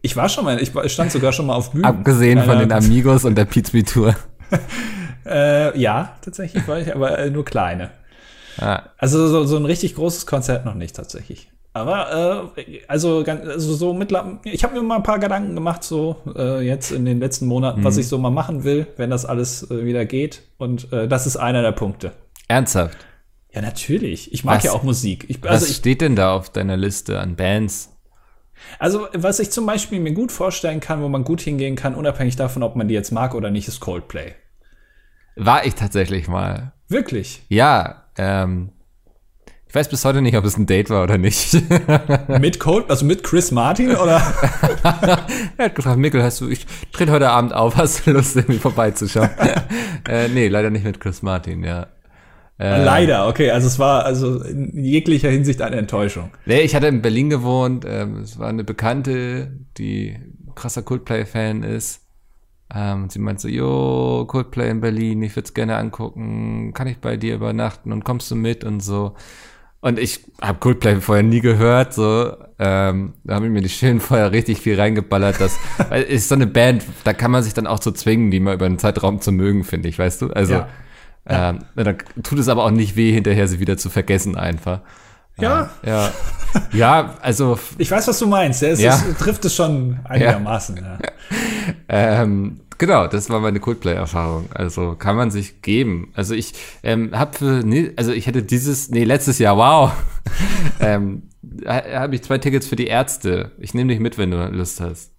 [0.01, 1.85] Ich war schon mal, ich stand sogar schon mal auf Bühnen.
[1.85, 4.15] Abgesehen von den Amigos und der Pizza Tour.
[5.25, 7.91] äh, ja, tatsächlich war ich, aber äh, nur kleine.
[8.59, 8.83] Ah.
[8.97, 11.49] Also so, so ein richtig großes Konzert noch nicht tatsächlich.
[11.73, 16.15] Aber äh, also, also so mittlerweile, ich habe mir mal ein paar Gedanken gemacht, so
[16.33, 17.83] äh, jetzt in den letzten Monaten, mhm.
[17.83, 20.41] was ich so mal machen will, wenn das alles äh, wieder geht.
[20.57, 22.13] Und äh, das ist einer der Punkte.
[22.47, 22.97] Ernsthaft?
[23.53, 24.33] Ja, natürlich.
[24.33, 25.25] Ich mag was, ja auch Musik.
[25.27, 27.94] Ich, also was ich, steht denn da auf deiner Liste an Bands?
[28.79, 32.35] Also, was ich zum Beispiel mir gut vorstellen kann, wo man gut hingehen kann, unabhängig
[32.35, 34.33] davon, ob man die jetzt mag oder nicht, ist Coldplay.
[35.35, 36.73] War ich tatsächlich mal.
[36.87, 37.43] Wirklich?
[37.49, 38.71] Ja, ähm,
[39.75, 41.53] ich weiß bis heute nicht, ob es ein Date war oder nicht.
[42.39, 44.21] mit Cold, also mit Chris Martin oder?
[45.57, 48.59] er hat gefragt, Mikkel, hast du, ich trete heute Abend auf, hast du Lust, irgendwie
[48.59, 49.29] vorbeizuschauen?
[50.07, 51.87] äh, nee, leider nicht mit Chris Martin, ja.
[52.57, 53.51] Äh, Leider, okay.
[53.51, 56.31] Also es war also in jeglicher Hinsicht eine Enttäuschung.
[56.45, 57.85] Nee, ich hatte in Berlin gewohnt.
[57.87, 60.17] Ähm, es war eine Bekannte, die
[60.55, 62.01] krasser Coldplay-Fan ist.
[62.73, 66.73] Ähm, sie meinte so, jo, Coldplay in Berlin, ich würde es gerne angucken.
[66.73, 69.15] Kann ich bei dir übernachten und kommst du mit und so.
[69.81, 72.33] Und ich habe Coldplay vorher nie gehört, so.
[72.57, 75.39] Ähm, da habe ich mir die schönen vorher richtig viel reingeballert.
[75.39, 75.59] Das
[76.07, 78.65] ist so eine Band, da kann man sich dann auch so zwingen, die mal über
[78.65, 80.29] einen Zeitraum zu mögen, finde ich, weißt du?
[80.29, 80.69] Also ja.
[81.29, 81.51] Ja.
[81.51, 84.81] Ähm, dann tut es aber auch nicht weh, hinterher sie wieder zu vergessen einfach.
[85.37, 85.69] Ja.
[85.85, 86.11] Ja.
[86.71, 87.59] Ja, also.
[87.77, 88.63] Ich weiß, was du meinst.
[88.63, 88.95] Es, ja.
[88.95, 90.77] es trifft es schon einigermaßen.
[90.77, 90.97] Ja.
[91.89, 94.49] ähm, genau, das war meine Coldplay-Erfahrung.
[94.53, 96.11] Also kann man sich geben.
[96.13, 99.91] Also ich ähm, habe für, nee, also ich hätte dieses, nee, letztes Jahr, wow,
[100.79, 101.23] ähm,
[101.67, 103.51] habe ich zwei Tickets für die Ärzte.
[103.57, 105.11] Ich nehme dich mit, wenn du Lust hast.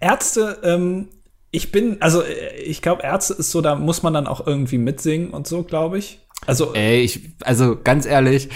[0.00, 1.08] Ärzte, ähm,
[1.52, 2.24] ich bin, also
[2.64, 5.98] ich glaube, Ärzte ist so, da muss man dann auch irgendwie mitsingen und so, glaube
[5.98, 6.20] ich.
[6.46, 8.48] Also, Ey, ich, also ganz ehrlich,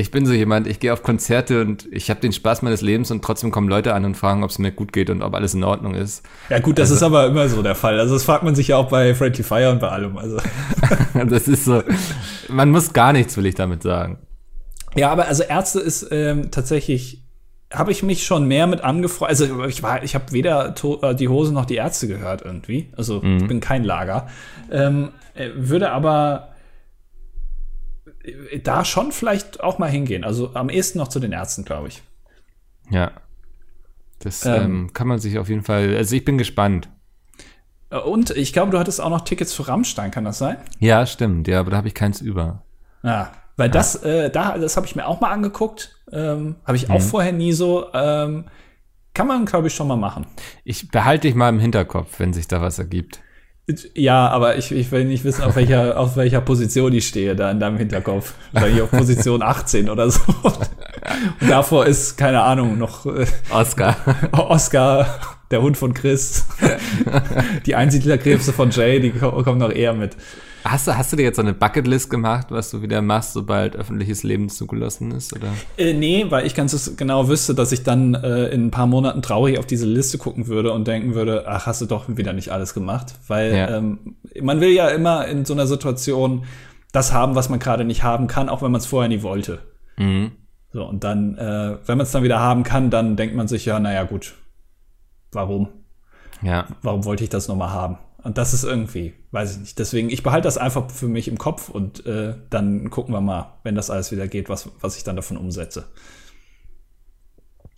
[0.00, 3.10] Ich bin so jemand, ich gehe auf Konzerte und ich habe den Spaß meines Lebens
[3.10, 5.54] und trotzdem kommen Leute an und fragen, ob es mir gut geht und ob alles
[5.54, 6.24] in Ordnung ist.
[6.50, 7.98] Ja gut, das also, ist aber immer so der Fall.
[7.98, 10.16] Also das fragt man sich ja auch bei Friendly Fire und bei allem.
[10.16, 10.38] Also.
[11.28, 11.82] das ist so,
[12.48, 14.20] man muss gar nichts, will ich damit sagen.
[14.94, 17.24] Ja, aber also Ärzte ist ähm, tatsächlich,
[17.72, 19.28] habe ich mich schon mehr mit angefreut.
[19.28, 22.90] Also ich war, ich habe weder äh, die Hose noch die Ärzte gehört irgendwie.
[22.96, 23.38] Also mhm.
[23.38, 24.28] ich bin kein Lager.
[24.70, 26.54] Ähm, äh, würde aber
[28.62, 30.24] da schon vielleicht auch mal hingehen.
[30.24, 32.02] Also am ehesten noch zu den Ärzten, glaube ich.
[32.90, 33.12] Ja.
[34.20, 35.94] Das ähm, ähm, kann man sich auf jeden Fall.
[35.96, 36.88] Also ich bin gespannt.
[37.90, 40.56] Äh, und ich glaube, du hattest auch noch Tickets für Rammstein, kann das sein?
[40.80, 41.48] Ja, stimmt.
[41.48, 42.62] Ja, aber da habe ich keins über.
[43.02, 45.96] Ja, weil das, äh, da, das habe ich mir auch mal angeguckt.
[46.12, 47.04] Ähm, habe ich auch mhm.
[47.04, 47.86] vorher nie so.
[47.92, 48.44] Ähm,
[49.14, 50.26] kann man, glaube ich, schon mal machen.
[50.62, 53.20] Ich behalte dich mal im Hinterkopf, wenn sich da was ergibt.
[53.94, 57.50] Ja, aber ich, ich will nicht wissen, auf welcher, auf welcher Position ich stehe da
[57.50, 58.32] in deinem Hinterkopf.
[58.52, 60.20] Vielleicht auf Position 18 oder so.
[61.40, 63.96] Und davor ist, keine Ahnung, noch äh, Oscar.
[64.32, 65.18] Oscar,
[65.50, 66.46] der Hund von Chris.
[67.66, 70.16] Die Einsiedlerkrebse von Jay, die kommen noch eher mit.
[70.70, 73.74] Hast du, hast du dir jetzt so eine Bucketlist gemacht, was du wieder machst, sobald
[73.74, 75.34] öffentliches Leben zugelassen ist?
[75.34, 75.48] Oder?
[75.78, 79.22] Äh, nee, weil ich ganz genau wüsste, dass ich dann äh, in ein paar Monaten
[79.22, 82.50] traurig auf diese Liste gucken würde und denken würde, ach, hast du doch wieder nicht
[82.50, 83.14] alles gemacht.
[83.26, 83.76] Weil ja.
[83.76, 86.44] ähm, man will ja immer in so einer Situation
[86.92, 89.60] das haben, was man gerade nicht haben kann, auch wenn man es vorher nie wollte.
[89.96, 90.32] Mhm.
[90.72, 93.64] So, und dann, äh, wenn man es dann wieder haben kann, dann denkt man sich
[93.64, 94.34] ja, naja, gut,
[95.32, 95.68] warum?
[96.42, 96.66] Ja.
[96.82, 97.98] Warum wollte ich das nochmal haben?
[98.22, 99.78] Und das ist irgendwie, weiß ich nicht.
[99.78, 103.54] Deswegen, ich behalte das einfach für mich im Kopf und äh, dann gucken wir mal,
[103.62, 105.84] wenn das alles wieder geht, was, was ich dann davon umsetze.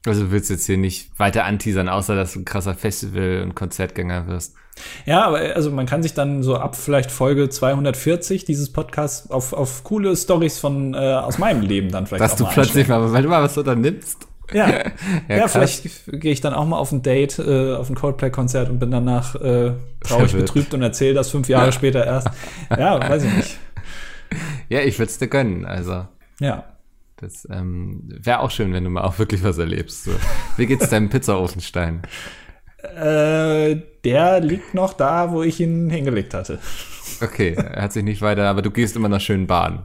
[0.07, 3.55] Also du willst jetzt hier nicht weiter anteasern, außer dass du ein krasser Festival- und
[3.55, 4.55] Konzertgänger wirst.
[5.05, 9.53] Ja, aber also man kann sich dann so ab vielleicht Folge 240 dieses Podcasts auf,
[9.53, 13.23] auf coole Stories von äh, aus meinem Leben dann vielleicht Dass du plötzlich mal, weil
[13.23, 14.27] du mal was unternimmst.
[14.53, 14.69] Ja,
[15.29, 18.69] ja, ja vielleicht gehe ich dann auch mal auf ein Date, äh, auf ein Coldplay-Konzert
[18.69, 21.73] und bin danach äh, traurig betrübt und erzähle das fünf Jahre ja.
[21.73, 22.29] später erst.
[22.71, 23.59] Ja, weiß ich nicht.
[24.69, 26.07] Ja, ich würde es dir gönnen, also.
[26.41, 26.65] Ja.
[27.17, 30.05] Das ähm, wäre auch schön, wenn du mal auch wirklich was erlebst.
[30.05, 30.13] So.
[30.57, 32.03] Wie geht's deinem Pizzaofenstein?
[32.83, 36.59] äh, der liegt noch da, wo ich ihn hingelegt hatte.
[37.23, 39.81] Okay, er hat sich nicht weiter, aber du gehst immer nach schönen Bahnen.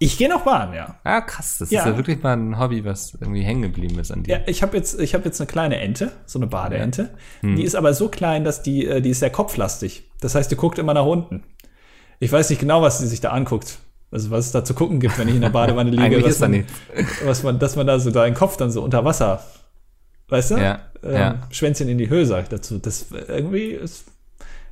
[0.00, 0.96] Ich gehe noch Bahn, ja.
[1.02, 1.56] Ah, krass.
[1.58, 1.80] Das ja.
[1.80, 4.38] ist ja wirklich mal ein Hobby, was irgendwie hängen geblieben ist an dir.
[4.38, 7.10] Ja, ich habe jetzt, ich hab jetzt eine kleine Ente, so eine Badeente.
[7.40, 7.56] Hm.
[7.56, 10.04] Die ist aber so klein, dass die, äh, die ist sehr kopflastig.
[10.20, 11.42] Das heißt, die guckt immer nach unten.
[12.20, 13.78] Ich weiß nicht genau, was sie sich da anguckt.
[14.10, 16.24] Also was es da zu gucken gibt, wenn ich in der Badewanne liege.
[16.24, 16.64] was, man,
[17.24, 19.42] was man, dass man da so deinen Kopf dann so unter Wasser,
[20.28, 20.56] weißt du?
[20.56, 21.34] Ja, ähm, ja.
[21.50, 22.78] Schwänzchen in die Höhe, sag ich dazu.
[22.78, 24.06] Das irgendwie ist,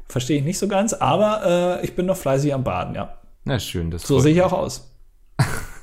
[0.08, 3.18] verstehe ich nicht so ganz, aber äh, ich bin noch fleißig am Baden, ja.
[3.44, 4.95] Na schön, das So sehe ich auch aus.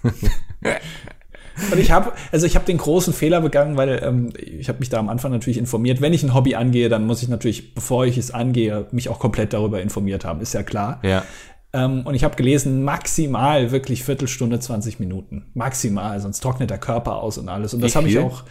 [1.71, 4.89] Und ich habe, also ich habe den großen Fehler begangen, weil ähm, ich habe mich
[4.89, 6.01] da am Anfang natürlich informiert.
[6.01, 9.19] Wenn ich ein Hobby angehe, dann muss ich natürlich, bevor ich es angehe, mich auch
[9.19, 10.41] komplett darüber informiert haben.
[10.41, 10.99] Ist ja klar.
[11.03, 11.23] Ja.
[11.71, 15.51] Ähm, und ich habe gelesen, maximal wirklich Viertelstunde, 20 Minuten.
[15.53, 17.73] Maximal, sonst trocknet der Körper aus und alles.
[17.73, 18.43] Und Wie das habe ich auch.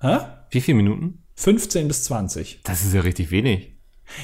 [0.00, 0.18] Hä?
[0.50, 1.22] Wie viele Minuten?
[1.36, 2.60] 15 bis 20.
[2.64, 3.76] Das ist ja richtig wenig.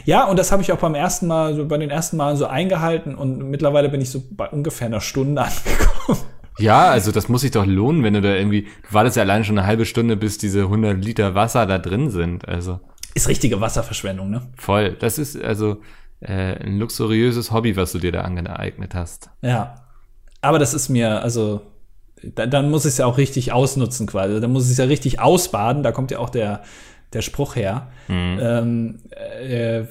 [0.05, 2.47] Ja, und das habe ich auch beim ersten Mal, so bei den ersten Malen so
[2.47, 6.21] eingehalten und mittlerweile bin ich so bei ungefähr einer Stunde angekommen.
[6.59, 9.45] Ja, also das muss sich doch lohnen, wenn du da irgendwie, du wartest ja alleine
[9.45, 12.81] schon eine halbe Stunde, bis diese 100 Liter Wasser da drin sind, also.
[13.15, 14.43] Ist richtige Wasserverschwendung, ne?
[14.57, 14.97] Voll.
[14.99, 15.79] Das ist also
[16.21, 19.31] äh, ein luxuriöses Hobby, was du dir da angeeignet hast.
[19.43, 19.75] Ja.
[20.41, 21.63] Aber das ist mir, also,
[22.23, 24.41] dann, dann muss ich es ja auch richtig ausnutzen quasi.
[24.41, 25.83] Dann muss ich es ja richtig ausbaden.
[25.83, 26.63] Da kommt ja auch der,
[27.13, 27.89] der Spruch her.
[28.09, 28.39] Mhm.
[28.41, 29.85] Ähm, äh,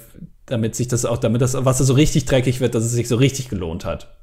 [0.46, 3.16] damit sich das auch, damit das Wasser so richtig dreckig wird, dass es sich so
[3.16, 4.16] richtig gelohnt hat.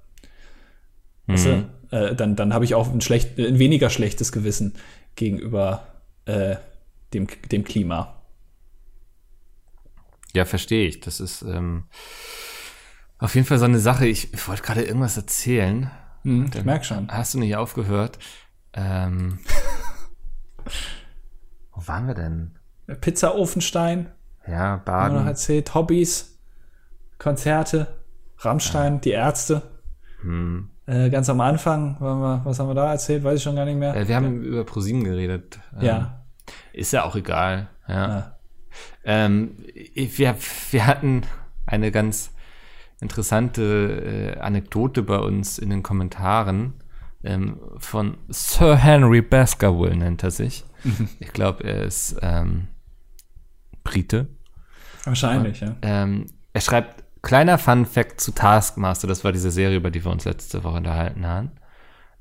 [1.27, 1.33] Mhm.
[1.33, 1.65] Weißt du?
[1.91, 4.75] Äh, dann, dann habe ich auch ein, schlecht, ein weniger schlechtes Gewissen
[5.15, 5.87] gegenüber
[6.27, 6.57] äh,
[7.15, 8.15] dem, dem Klima.
[10.35, 11.01] Ja, verstehe ich.
[11.01, 11.85] Das ist ähm,
[13.19, 14.07] auf jeden Fall so eine Sache.
[14.07, 15.91] Ich, ich wollte gerade irgendwas erzählen.
[16.23, 17.09] Hm, ich merke schon.
[17.09, 18.19] Hast du nicht aufgehört?
[18.73, 19.39] Ähm,
[21.73, 22.59] wo waren wir denn?
[23.01, 24.11] Pizza Ofenstein.
[24.47, 25.19] Ja, Baden.
[25.19, 25.75] Noch erzählt.
[25.75, 26.39] Hobbys,
[27.19, 27.99] Konzerte,
[28.39, 29.01] Rammstein, ja.
[29.01, 29.63] die Ärzte.
[30.23, 30.71] Hm.
[30.89, 33.23] Äh, ganz am Anfang, was haben wir da erzählt?
[33.23, 33.95] Weiß ich schon gar nicht mehr.
[33.95, 34.49] Äh, wir haben ja.
[34.49, 35.61] über ProSieben geredet.
[35.77, 36.25] Ähm, ja.
[36.73, 37.69] Ist ja auch egal.
[37.87, 38.09] Ja.
[38.09, 38.39] ja.
[39.05, 39.57] Ähm,
[39.95, 40.37] wir,
[40.71, 41.25] wir hatten
[41.67, 42.31] eine ganz
[43.03, 46.73] interessante äh, Anekdote bei uns in den Kommentaren
[47.23, 50.65] ähm, von Sir Henry Baskerville nennt er sich.
[51.21, 52.69] Ich glaube, er ist ähm,
[53.85, 54.29] Brite.
[55.05, 55.77] Wahrscheinlich, Und, ja.
[55.83, 60.13] Ähm, er schreibt Kleiner Fun Fact zu Taskmaster, das war diese Serie, über die wir
[60.13, 61.53] uns letzte Woche unterhalten haben.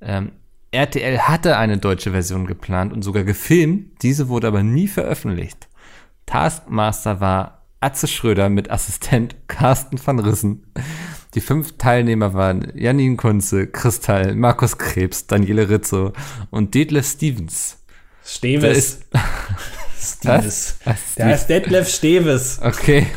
[0.02, 0.32] Ähm,
[0.72, 5.68] RTL hatte eine deutsche Version geplant und sogar gefilmt, diese wurde aber nie veröffentlicht.
[6.26, 10.66] Taskmaster war Atze Schröder mit Assistent Carsten van Rissen.
[11.36, 16.14] Die fünf Teilnehmer waren Janine Kunze, Kristall, Markus Krebs, Daniele Rizzo
[16.50, 17.78] und Detlef Stevens.
[18.26, 19.02] Steves.
[20.00, 20.80] Steves.
[21.18, 22.60] Der heißt Detlef Steves.
[22.62, 23.08] Okay.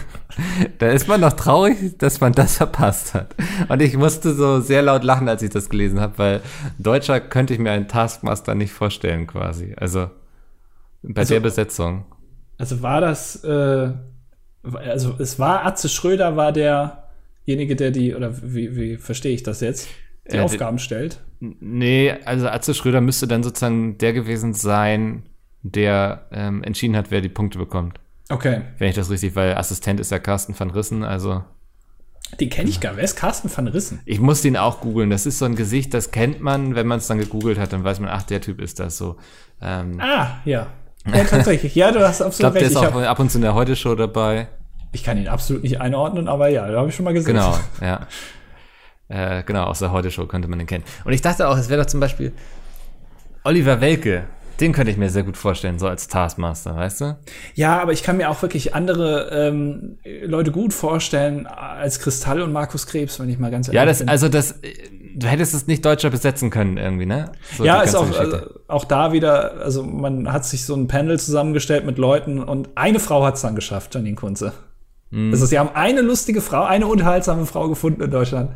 [0.79, 3.35] Da ist man noch traurig, dass man das verpasst hat.
[3.69, 6.41] Und ich musste so sehr laut lachen, als ich das gelesen habe, weil
[6.79, 9.75] Deutscher könnte ich mir einen Taskmaster nicht vorstellen, quasi.
[9.77, 10.11] Also
[11.03, 12.05] bei also, der Besetzung.
[12.59, 13.93] Also war das, äh,
[14.63, 19.61] also es war Atze Schröder war derjenige, der die, oder wie, wie verstehe ich das
[19.61, 19.89] jetzt,
[20.31, 21.21] die äh, Aufgaben stellt?
[21.41, 25.23] Nee, also Atze Schröder müsste dann sozusagen der gewesen sein,
[25.63, 27.99] der ähm, entschieden hat, wer die Punkte bekommt.
[28.31, 28.63] Okay.
[28.79, 31.43] Wenn ich das richtig, weil Assistent ist ja Carsten van Rissen, also.
[32.39, 32.97] Den kenne ich gar.
[32.97, 34.01] Wer ist Carsten van Rissen?
[34.05, 35.11] Ich musste ihn auch googeln.
[35.11, 37.83] Das ist so ein Gesicht, das kennt man, wenn man es dann gegoogelt hat, dann
[37.83, 39.17] weiß man, ach, der Typ ist das so.
[39.61, 40.69] Ähm, ah, ja.
[41.07, 41.75] Ja, tatsächlich.
[41.75, 42.63] Ja, du hast absolut ich glaub, recht.
[42.63, 44.49] Der ist auch hab, ab und zu in der Heute-Show dabei.
[44.93, 47.35] Ich kann ihn absolut nicht einordnen, aber ja, da habe ich schon mal gesehen.
[47.35, 48.07] Genau, ja.
[49.09, 50.85] Äh, genau, aus der Heute-Show könnte man ihn kennen.
[51.05, 52.33] Und ich dachte auch, es wäre doch zum Beispiel
[53.43, 54.25] Oliver Welke
[54.61, 57.17] den könnte ich mir sehr gut vorstellen, so als Taskmaster, weißt du?
[57.55, 62.53] Ja, aber ich kann mir auch wirklich andere ähm, Leute gut vorstellen als Kristall und
[62.53, 64.09] Markus Krebs, wenn ich mal ganz ehrlich ja, das, bin.
[64.09, 64.57] Ja, also das,
[65.15, 67.33] du hättest es nicht deutscher besetzen können irgendwie, ne?
[67.57, 71.19] So ja, ist auch, also, auch da wieder, also man hat sich so ein Panel
[71.19, 74.53] zusammengestellt mit Leuten und eine Frau hat es dann geschafft, Janine Kunze.
[75.11, 75.33] Mhm.
[75.33, 78.51] Also sie haben eine lustige Frau, eine unterhaltsame Frau gefunden in Deutschland.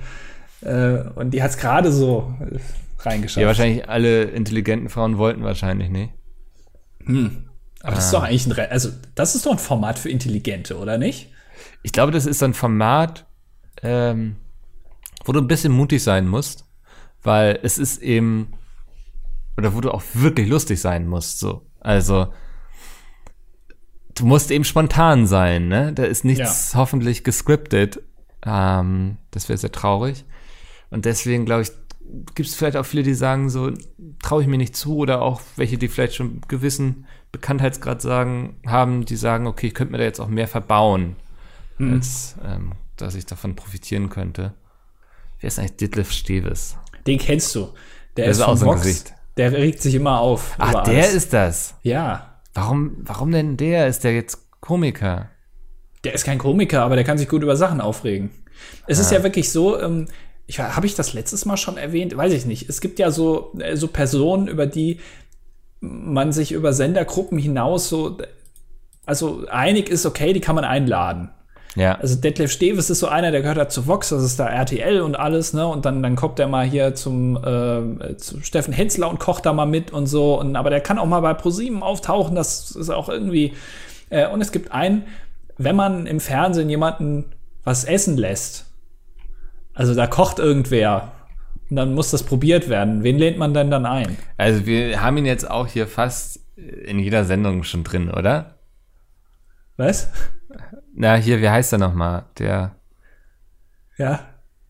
[0.61, 2.33] Äh, und die hat es gerade so
[3.05, 3.40] reingeschafft.
[3.40, 6.12] Ja, wahrscheinlich alle intelligenten Frauen wollten wahrscheinlich nicht.
[7.05, 7.49] Hm.
[7.81, 7.95] Aber ah.
[7.97, 10.99] das ist doch eigentlich ein, Re also das ist doch ein Format für Intelligente, oder
[10.99, 11.31] nicht?
[11.83, 13.27] Ich glaube, das ist ein Format,
[13.83, 14.37] ähm,
[15.25, 16.64] wo du ein bisschen mutig sein musst,
[17.23, 18.53] weil es ist eben,
[19.57, 21.67] oder wo du auch wirklich lustig sein musst, so.
[21.81, 22.33] Also,
[24.14, 25.93] du musst eben spontan sein, ne?
[25.93, 26.79] Da ist nichts ja.
[26.79, 28.01] hoffentlich gescriptet.
[28.47, 30.25] Ähm, das wäre sehr traurig.
[30.90, 31.71] Und deswegen glaube ich,
[32.35, 33.73] gibt es vielleicht auch viele, die sagen, so
[34.23, 39.05] traue ich mir nicht zu oder auch welche, die vielleicht schon gewissen Bekanntheitsgrad sagen, haben,
[39.05, 41.17] die sagen, okay, ich könnte mir da jetzt auch mehr verbauen,
[41.79, 41.95] mhm.
[41.95, 44.55] als ähm, dass ich davon profitieren könnte.
[45.40, 46.77] Wer ist eigentlich Ditlef Steves?
[47.07, 47.71] Den kennst du.
[48.17, 49.12] Der, der ist, ist auch so ein Gesicht.
[49.37, 50.55] Der regt sich immer auf.
[50.59, 51.14] Ach, der alles.
[51.14, 51.75] ist das.
[51.83, 52.40] Ja.
[52.55, 53.88] Warum, warum denn der?
[53.88, 55.31] Ist der jetzt Komiker?
[56.05, 58.31] Der ist kein Komiker, aber der kann sich gut über Sachen aufregen.
[58.87, 59.01] Es ah.
[59.03, 60.07] ist ja wirklich so, ähm,
[60.47, 62.69] ich habe ich das letztes Mal schon erwähnt, weiß ich nicht.
[62.69, 65.01] Es gibt ja so äh, so Personen, über die
[65.81, 68.19] man sich über Sendergruppen hinaus so
[69.07, 71.31] also einig ist, okay, die kann man einladen.
[71.77, 71.97] Ja.
[71.97, 75.01] Also Detlef Steves ist so einer, der gehört da zu Vox, das ist da RTL
[75.01, 75.67] und alles, ne?
[75.67, 79.53] Und dann, dann kommt er mal hier zum äh, zu Steffen Hensler und kocht da
[79.53, 80.39] mal mit und so.
[80.39, 83.55] Und, aber der kann auch mal bei ProSieben auftauchen, das ist auch irgendwie.
[84.09, 85.05] Äh, und es gibt einen,
[85.59, 87.25] wenn man im Fernsehen jemanden
[87.65, 88.67] was essen lässt,
[89.75, 91.13] also da kocht irgendwer.
[91.71, 93.03] Und dann muss das probiert werden.
[93.03, 94.17] Wen lehnt man denn dann ein?
[94.37, 98.59] Also wir haben ihn jetzt auch hier fast in jeder Sendung schon drin, oder?
[99.77, 100.11] Was?
[100.95, 102.27] Na, hier, wie heißt er nochmal?
[102.39, 102.77] Der.
[103.99, 104.21] Ja.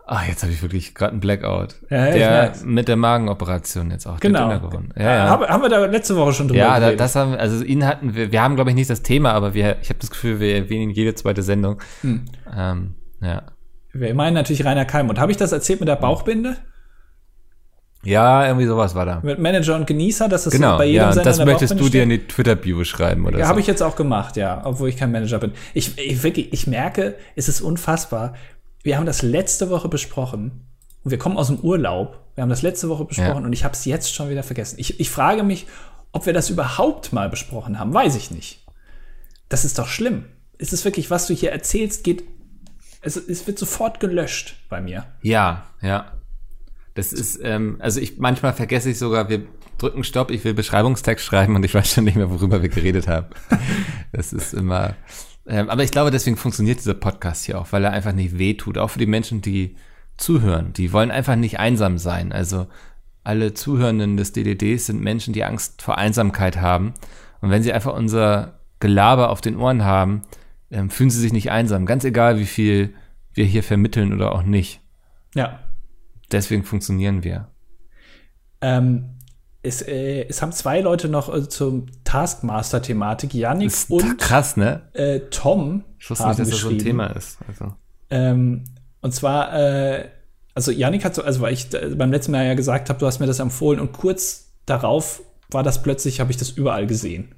[0.07, 1.77] Ach, jetzt habe ich wirklich gerade einen Blackout.
[1.89, 4.21] Ja, der mit der Magenoperation jetzt auch.
[4.21, 4.51] Genau.
[4.97, 5.29] Ja, ja.
[5.31, 8.15] Haben, haben wir da letzte Woche schon drüber Ja, da, das haben, also ihn hatten
[8.15, 10.57] wir, wir haben glaube ich nicht das Thema, aber wir, ich habe das Gefühl, wir
[10.57, 11.81] erwähnen jede zweite Sendung.
[12.03, 12.27] Hm.
[12.55, 13.43] Ähm, ja.
[13.95, 15.09] Wir meinen natürlich Rainer Keim.
[15.09, 16.57] Und habe ich das erzählt mit der Bauchbinde?
[18.03, 19.21] Ja, irgendwie sowas war da.
[19.23, 22.03] Mit Manager und Genießer, dass das genau, bei jedem ja, Sender das möchtest du dir
[22.03, 23.39] in die Twitter-Bio schreiben, oder?
[23.39, 23.49] Ja, so.
[23.49, 25.53] habe ich jetzt auch gemacht, ja, obwohl ich kein Manager bin.
[25.73, 28.35] Ich, ich, wirklich, ich merke, es ist unfassbar.
[28.83, 30.67] Wir haben das letzte Woche besprochen
[31.03, 32.19] und wir kommen aus dem Urlaub.
[32.35, 33.47] Wir haben das letzte Woche besprochen ja.
[33.47, 34.77] und ich habe es jetzt schon wieder vergessen.
[34.79, 35.67] Ich, ich frage mich,
[36.13, 37.95] ob wir das überhaupt mal besprochen haben.
[37.95, 38.67] Weiß ich nicht.
[39.49, 40.27] Das ist doch schlimm.
[40.59, 42.25] Ist es wirklich, was du hier erzählst, geht
[43.05, 45.05] es, es wird sofort gelöscht bei mir.
[45.23, 46.13] Ja, ja.
[46.95, 49.47] Das ist, ähm, also ich manchmal vergesse ich sogar, wir
[49.79, 53.09] drücken Stopp, ich will Beschreibungstext schreiben und ich weiß schon nicht mehr, worüber wir geredet
[53.09, 53.27] haben.
[54.13, 54.95] das ist immer.
[55.47, 58.79] Ähm, aber ich glaube, deswegen funktioniert dieser Podcast hier auch, weil er einfach nicht wehtut.
[58.79, 59.77] Auch für die Menschen, die
[60.17, 60.73] zuhören.
[60.73, 62.33] Die wollen einfach nicht einsam sein.
[62.33, 62.69] Also
[63.25, 66.95] alle Zuhörenden des DDDs sind Menschen, die Angst vor Einsamkeit haben.
[67.41, 70.23] Und wenn sie einfach unser Gelaber auf den Ohren haben,
[70.71, 71.87] ähm, fühlen sie sich nicht einsam.
[71.87, 72.95] Ganz egal, wie viel
[73.33, 74.81] wir hier vermitteln oder auch nicht.
[75.35, 75.61] Ja.
[76.31, 77.49] Deswegen funktionieren wir.
[78.61, 79.11] Ähm,
[79.63, 84.83] es, äh, es haben zwei Leute noch äh, zum Taskmaster-Thematik, Yannick und krass, ne?
[84.93, 85.85] Äh, Tom.
[85.99, 87.39] Ich wusste nicht, dass das so ein Thema ist.
[87.49, 87.75] Also.
[88.11, 88.65] Ähm,
[89.01, 90.09] und zwar äh,
[90.55, 93.19] also Janik hat so, also weil ich beim letzten Mal ja gesagt habe, du hast
[93.19, 97.35] mir das empfohlen und kurz darauf war das plötzlich, habe ich das überall gesehen.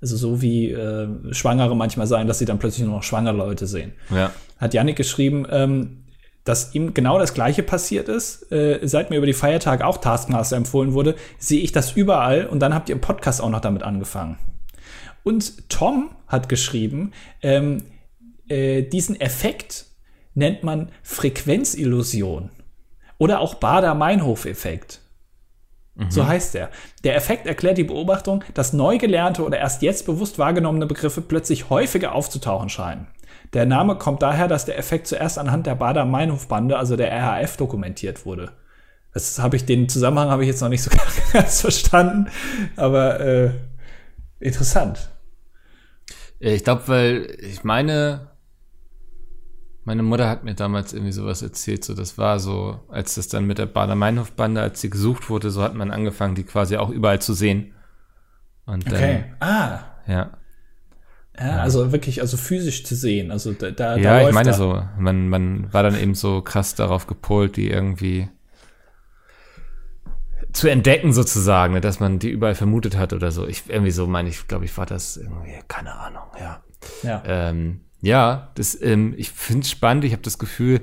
[0.00, 3.66] Also so wie äh, Schwangere manchmal sagen, dass sie dann plötzlich nur noch schwangere Leute
[3.66, 3.92] sehen.
[4.10, 4.32] Ja.
[4.58, 6.04] Hat Janik geschrieben, ähm,
[6.44, 8.50] dass ihm genau das Gleiche passiert ist.
[8.50, 12.60] Äh, seit mir über die Feiertage auch Taskmaster empfohlen wurde, sehe ich das überall und
[12.60, 14.38] dann habt ihr im Podcast auch noch damit angefangen.
[15.22, 17.82] Und Tom hat geschrieben, ähm,
[18.48, 19.84] äh, diesen Effekt
[20.34, 22.50] nennt man Frequenzillusion
[23.18, 25.00] oder auch Bader-Meinhof-Effekt.
[26.00, 26.10] Mhm.
[26.10, 26.70] So heißt er.
[27.04, 31.68] Der Effekt erklärt die Beobachtung, dass neu gelernte oder erst jetzt bewusst wahrgenommene Begriffe plötzlich
[31.68, 33.06] häufiger aufzutauchen scheinen.
[33.52, 38.24] Der Name kommt daher, dass der Effekt zuerst anhand der Bader-Meinhof-Bande, also der RAF, dokumentiert
[38.24, 38.52] wurde.
[39.12, 40.90] Das habe ich, den Zusammenhang habe ich jetzt noch nicht so
[41.32, 42.30] ganz verstanden,
[42.76, 43.50] aber äh,
[44.38, 45.10] interessant.
[46.38, 48.29] Ich glaube, weil ich meine,
[49.90, 53.44] meine Mutter hat mir damals irgendwie sowas erzählt, so das war so, als das dann
[53.44, 57.20] mit der Bader-Meinhof-Bande, als sie gesucht wurde, so hat man angefangen, die quasi auch überall
[57.20, 57.74] zu sehen.
[58.66, 59.24] Und okay.
[59.40, 59.80] ah.
[60.06, 60.30] Ja.
[61.36, 63.32] Ja, also wirklich, also physisch zu sehen.
[63.32, 64.56] Also da, da Ja, ich meine da.
[64.56, 68.28] so, man, man war dann eben so krass darauf gepolt, die irgendwie
[70.52, 73.44] zu entdecken sozusagen, ne, dass man die überall vermutet hat oder so.
[73.44, 76.62] Ich irgendwie so meine ich, glaube ich, war das irgendwie, keine Ahnung, ja.
[77.02, 80.04] Ja, ähm, ja das, ähm, ich finde es spannend.
[80.04, 80.80] Ich habe das Gefühl,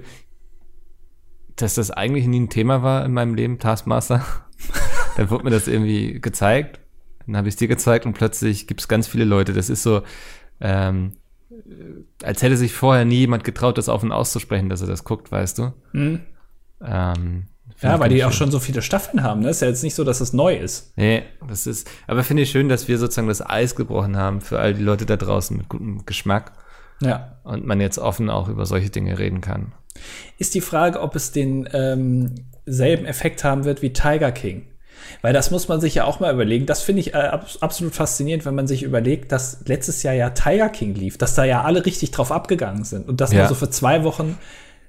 [1.56, 4.26] dass das eigentlich nie ein Thema war in meinem Leben, Taskmaster.
[5.18, 6.80] dann wurde mir das irgendwie gezeigt.
[7.26, 9.54] Dann habe ich es dir gezeigt und plötzlich gibt es ganz viele Leute.
[9.54, 10.02] Das ist so,
[10.62, 11.14] ähm,
[12.24, 15.32] als hätte sich vorher nie jemand getraut, das auf und auszusprechen, dass er das guckt,
[15.32, 15.74] weißt du?
[15.92, 16.22] Mhm.
[16.82, 17.48] Ähm,
[17.82, 18.26] ja, weil die schön.
[18.26, 19.42] auch schon so viele Staffeln haben.
[19.42, 19.50] Ne?
[19.50, 20.94] Ist ja jetzt nicht so, dass es neu ist.
[20.96, 21.90] Nee, das ist.
[22.08, 25.06] Aber finde ich schön, dass wir sozusagen das Eis gebrochen haben für all die Leute
[25.06, 26.54] da draußen mit gutem Geschmack.
[27.02, 27.38] Ja.
[27.44, 29.74] Und man jetzt offen auch über solche Dinge reden kann.
[30.38, 34.68] Ist die Frage, ob es den ähm, selben Effekt haben wird wie Tiger King.
[35.22, 36.66] Weil das muss man sich ja auch mal überlegen.
[36.66, 40.70] Das finde ich äh, absolut faszinierend, wenn man sich überlegt, dass letztes Jahr ja Tiger
[40.70, 43.40] King lief, dass da ja alle richtig drauf abgegangen sind und dass ja.
[43.40, 44.38] man so für zwei Wochen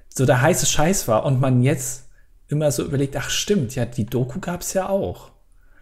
[0.09, 2.09] so der heiße Scheiß war und man jetzt
[2.47, 5.31] immer so überlegt, ach stimmt, ja, die Doku gab's ja auch.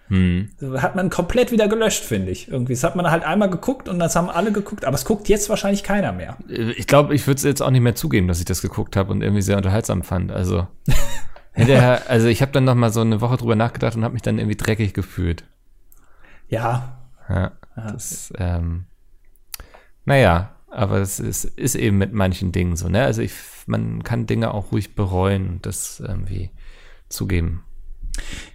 [0.09, 0.49] Hm.
[0.77, 2.49] Hat man komplett wieder gelöscht, finde ich.
[2.49, 2.73] Irgendwie.
[2.73, 5.49] Das hat man halt einmal geguckt und das haben alle geguckt, aber es guckt jetzt
[5.49, 6.37] wahrscheinlich keiner mehr.
[6.47, 9.11] Ich glaube, ich würde es jetzt auch nicht mehr zugeben, dass ich das geguckt habe
[9.11, 10.31] und irgendwie sehr unterhaltsam fand.
[10.31, 10.67] Also
[11.53, 14.21] hinterher, also ich habe dann noch mal so eine Woche drüber nachgedacht und habe mich
[14.21, 15.43] dann irgendwie dreckig gefühlt.
[16.47, 16.99] Ja.
[17.29, 17.51] Ja.
[17.75, 18.85] Das, ähm,
[20.05, 23.03] naja, aber es ist, ist eben mit manchen Dingen so, ne?
[23.03, 23.33] Also ich,
[23.65, 26.51] man kann Dinge auch ruhig bereuen und das irgendwie
[27.09, 27.63] zugeben.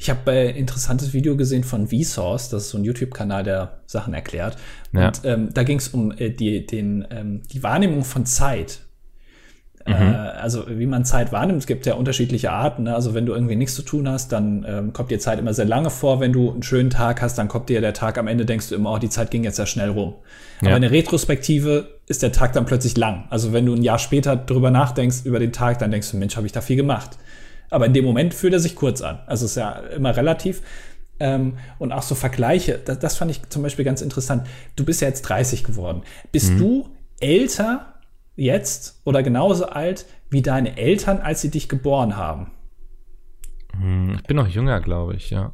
[0.03, 3.83] Ich habe ein äh, interessantes Video gesehen von Vsauce, das ist so ein YouTube-Kanal, der
[3.87, 4.57] Sachen erklärt.
[4.93, 5.07] Ja.
[5.07, 8.81] Und ähm, da ging es um äh, die, den, ähm, die Wahrnehmung von Zeit.
[9.87, 9.95] Mhm.
[9.95, 12.83] Äh, also wie man Zeit wahrnimmt, es gibt ja unterschiedliche Arten.
[12.83, 12.97] Ne?
[12.97, 15.67] Also wenn du irgendwie nichts zu tun hast, dann ähm, kommt dir Zeit immer sehr
[15.67, 16.19] lange vor.
[16.19, 18.75] Wenn du einen schönen Tag hast, dann kommt dir der Tag am Ende, denkst du
[18.75, 20.15] immer, oh, die Zeit ging jetzt sehr schnell rum.
[20.63, 20.71] Ja.
[20.71, 23.27] Aber in der Retrospektive ist der Tag dann plötzlich lang.
[23.31, 26.35] Also wenn du ein Jahr später drüber nachdenkst über den Tag, dann denkst du, Mensch,
[26.35, 27.19] habe ich da viel gemacht.
[27.71, 29.21] Aber in dem Moment fühlt er sich kurz an.
[29.27, 30.63] Also ist ja immer relativ.
[31.21, 34.47] Ähm, und auch so Vergleiche, das, das, fand ich zum Beispiel ganz interessant.
[34.77, 36.03] Du bist ja jetzt 30 geworden.
[36.33, 36.59] Bist mhm.
[36.59, 36.89] du
[37.21, 37.95] älter
[38.35, 42.51] jetzt oder genauso alt wie deine Eltern, als sie dich geboren haben?
[43.79, 45.53] Hm, ich bin noch jünger, glaube ich, ja.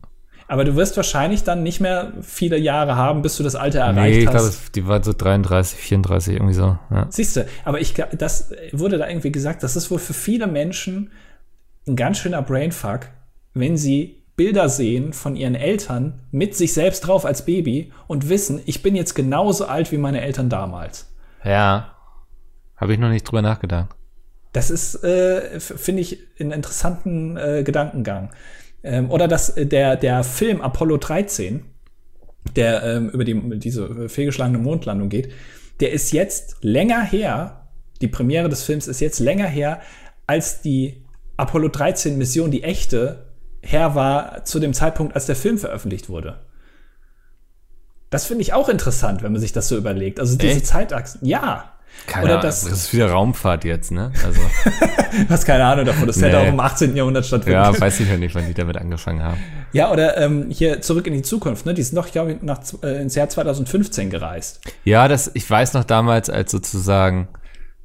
[0.51, 4.16] Aber du wirst wahrscheinlich dann nicht mehr viele Jahre haben, bis du das Alter erreicht
[4.16, 4.33] nee, ich hast.
[4.33, 6.79] Glaube, die war so 33, 34, irgendwie so.
[6.90, 7.07] Ja.
[7.11, 11.11] Siehst du, aber ich das wurde da irgendwie gesagt, das ist wohl für viele Menschen
[11.88, 13.09] ein ganz schöner Brainfuck,
[13.55, 18.61] wenn sie Bilder sehen von ihren Eltern mit sich selbst drauf als Baby und wissen,
[18.66, 21.12] ich bin jetzt genauso alt wie meine Eltern damals.
[21.44, 21.96] Ja,
[22.77, 23.96] habe ich noch nicht drüber nachgedacht.
[24.53, 28.31] Das ist, äh, finde ich, einen interessanten äh, Gedankengang.
[28.83, 31.64] Ähm, oder dass äh, der, der Film Apollo 13,
[32.55, 35.33] der ähm, über die, diese fehlgeschlagene Mondlandung geht,
[35.81, 37.68] der ist jetzt länger her,
[38.01, 39.81] die Premiere des Films ist jetzt länger her,
[40.27, 41.05] als die
[41.38, 43.24] Apollo 13 Mission, die echte,
[43.62, 46.40] her war zu dem Zeitpunkt, als der Film veröffentlicht wurde.
[48.11, 50.18] Das finde ich auch interessant, wenn man sich das so überlegt.
[50.18, 50.66] Also diese Echt?
[50.66, 51.24] Zeitachsen.
[51.24, 51.72] Ja.
[52.07, 54.12] Keine Oder das, das ist wieder Raumfahrt jetzt, ne?
[54.24, 54.40] Also.
[55.29, 56.42] hast keine Ahnung davon, das hätte nee.
[56.42, 56.96] auch im 18.
[56.96, 59.38] Jahrhundert stattfinden Ja, weiß ich ja nicht, wann die damit angefangen haben.
[59.73, 61.75] Ja, oder ähm, hier zurück in die Zukunft, ne?
[61.75, 64.60] Die sind doch, glaube ich, nach, äh, ins Jahr 2015 gereist.
[64.85, 67.29] Ja, das, ich weiß noch damals, als sozusagen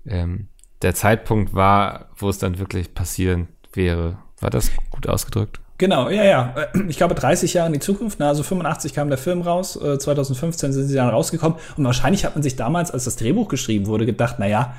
[0.05, 0.47] ähm,
[0.83, 4.17] der Zeitpunkt war, wo es dann wirklich passieren wäre.
[4.39, 5.59] War das gut ausgedrückt?
[5.77, 6.55] Genau, ja, ja.
[6.87, 8.19] Ich glaube 30 Jahre in die Zukunft.
[8.19, 11.57] Na, also 85 kam der Film raus, 2015 äh, sind sie dann rausgekommen.
[11.77, 14.75] Und wahrscheinlich hat man sich damals, als das Drehbuch geschrieben wurde, gedacht, na ja,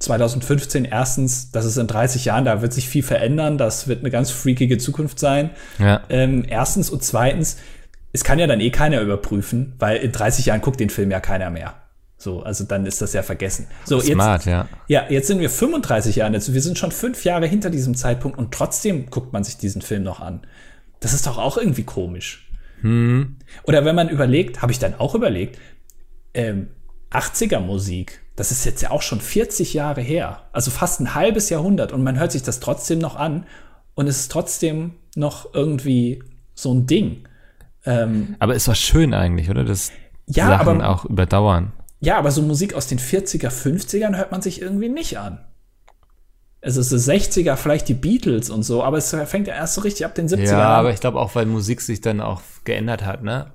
[0.00, 4.10] 2015 erstens, das ist in 30 Jahren, da wird sich viel verändern, das wird eine
[4.10, 5.50] ganz freakige Zukunft sein.
[5.78, 6.02] Ja.
[6.08, 7.58] Ähm, erstens und zweitens,
[8.12, 11.20] es kann ja dann eh keiner überprüfen, weil in 30 Jahren guckt den Film ja
[11.20, 11.74] keiner mehr.
[12.24, 13.66] So, also dann ist das ja vergessen.
[13.84, 14.68] So, Smart, jetzt, ja.
[14.88, 18.38] Ja, jetzt sind wir 35 Jahre, also wir sind schon fünf Jahre hinter diesem Zeitpunkt
[18.38, 20.40] und trotzdem guckt man sich diesen Film noch an.
[21.00, 22.50] Das ist doch auch irgendwie komisch.
[22.80, 23.36] Hm.
[23.64, 25.58] Oder wenn man überlegt, habe ich dann auch überlegt,
[26.32, 26.68] ähm,
[27.10, 31.50] 80er Musik, das ist jetzt ja auch schon 40 Jahre her, also fast ein halbes
[31.50, 33.44] Jahrhundert und man hört sich das trotzdem noch an
[33.94, 36.22] und es ist trotzdem noch irgendwie
[36.54, 37.28] so ein Ding.
[37.84, 39.64] Ähm, aber ist was schön eigentlich, oder?
[39.64, 39.92] Dass
[40.26, 41.72] ja, Sachen aber, auch überdauern.
[42.04, 45.38] Ja, aber so Musik aus den 40er, 50ern hört man sich irgendwie nicht an.
[46.60, 50.04] Es ist 60er, vielleicht die Beatles und so, aber es fängt ja erst so richtig
[50.04, 50.58] ab den 70ern ja, an.
[50.58, 53.52] Ja, aber ich glaube auch, weil Musik sich dann auch geändert hat, ne?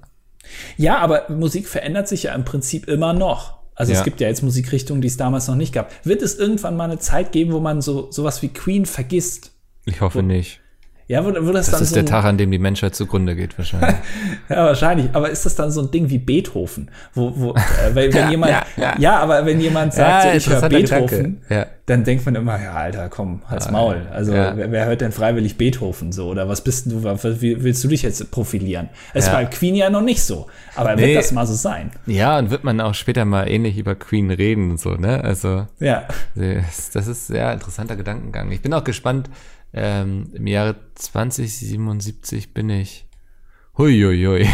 [0.78, 3.60] Ja, aber Musik verändert sich ja im Prinzip immer noch.
[3.76, 4.00] Also ja.
[4.00, 5.92] es gibt ja jetzt Musikrichtungen, die es damals noch nicht gab.
[6.04, 9.52] Wird es irgendwann mal eine Zeit geben, wo man so sowas wie Queen vergisst?
[9.86, 10.60] Ich hoffe wo, nicht.
[11.10, 13.36] Ja, wo, wo das, das dann ist so der Tag, an dem die Menschheit zugrunde
[13.36, 13.96] geht, wahrscheinlich.
[14.50, 15.10] ja, wahrscheinlich.
[15.14, 16.92] Aber ist das dann so ein Ding wie Beethoven?
[17.16, 17.60] Wo, wo, äh,
[17.94, 19.18] wenn, wenn jemand, ja, ja, ja.
[19.18, 21.42] aber wenn jemand sagt, so, ich höre Beethoven,
[21.88, 24.04] dann denkt man immer, ja, Alter, komm, halt's Maul.
[24.14, 26.28] Also, wer, wer, hört denn freiwillig Beethoven so?
[26.28, 28.90] Oder was bist du, wie willst du dich jetzt profilieren?
[29.16, 30.46] Es war Queen ja noch nicht so.
[30.76, 31.08] Aber nee.
[31.08, 31.90] wird das mal so sein?
[32.06, 35.24] Ja, und wird man auch später mal ähnlich über Queen reden und so, ne?
[35.24, 36.04] Also, ja.
[36.36, 38.52] Das ist sehr interessanter Gedankengang.
[38.52, 39.28] Ich bin auch gespannt,
[39.74, 43.08] ähm, Im Jahre 2077 bin ich.
[43.78, 44.48] Huiuiui.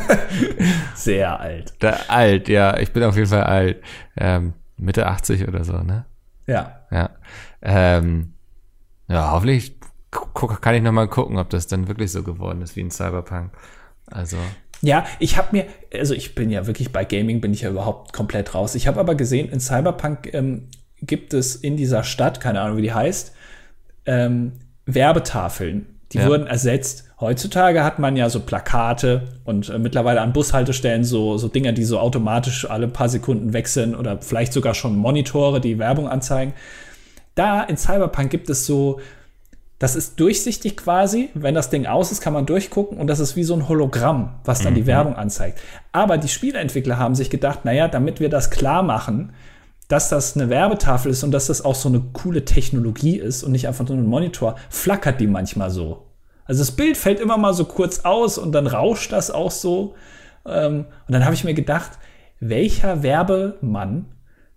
[0.94, 1.74] Sehr alt.
[1.78, 2.78] Da, alt, ja.
[2.78, 3.82] Ich bin auf jeden Fall alt.
[4.16, 6.04] Ähm, Mitte 80 oder so, ne?
[6.46, 6.80] Ja.
[6.90, 7.10] Ja.
[7.62, 8.34] Ähm,
[9.08, 9.78] ja, hoffentlich
[10.60, 13.52] kann ich nochmal gucken, ob das dann wirklich so geworden ist wie in Cyberpunk.
[14.06, 14.36] Also.
[14.82, 18.12] Ja, ich habe mir, also ich bin ja wirklich bei Gaming, bin ich ja überhaupt
[18.12, 18.74] komplett raus.
[18.74, 20.68] Ich habe aber gesehen, in Cyberpunk ähm,
[21.00, 23.35] gibt es in dieser Stadt, keine Ahnung, wie die heißt,
[24.06, 24.52] ähm,
[24.86, 25.86] Werbetafeln.
[26.12, 26.28] Die ja.
[26.28, 27.04] wurden ersetzt.
[27.20, 31.84] Heutzutage hat man ja so Plakate und äh, mittlerweile an Bushaltestellen so, so Dinger, die
[31.84, 36.52] so automatisch alle paar Sekunden wechseln oder vielleicht sogar schon Monitore, die Werbung anzeigen.
[37.34, 39.00] Da in Cyberpunk gibt es so,
[39.78, 41.30] das ist durchsichtig quasi.
[41.34, 44.34] Wenn das Ding aus ist, kann man durchgucken und das ist wie so ein Hologramm,
[44.44, 44.76] was dann mhm.
[44.76, 45.60] die Werbung anzeigt.
[45.92, 49.32] Aber die Spieleentwickler haben sich gedacht, naja, damit wir das klar machen,
[49.88, 53.52] dass das eine Werbetafel ist und dass das auch so eine coole Technologie ist und
[53.52, 56.06] nicht einfach nur ein Monitor, flackert die manchmal so.
[56.44, 59.94] Also das Bild fällt immer mal so kurz aus und dann rauscht das auch so.
[60.44, 61.92] Ähm, und dann habe ich mir gedacht,
[62.40, 64.06] welcher Werbemann,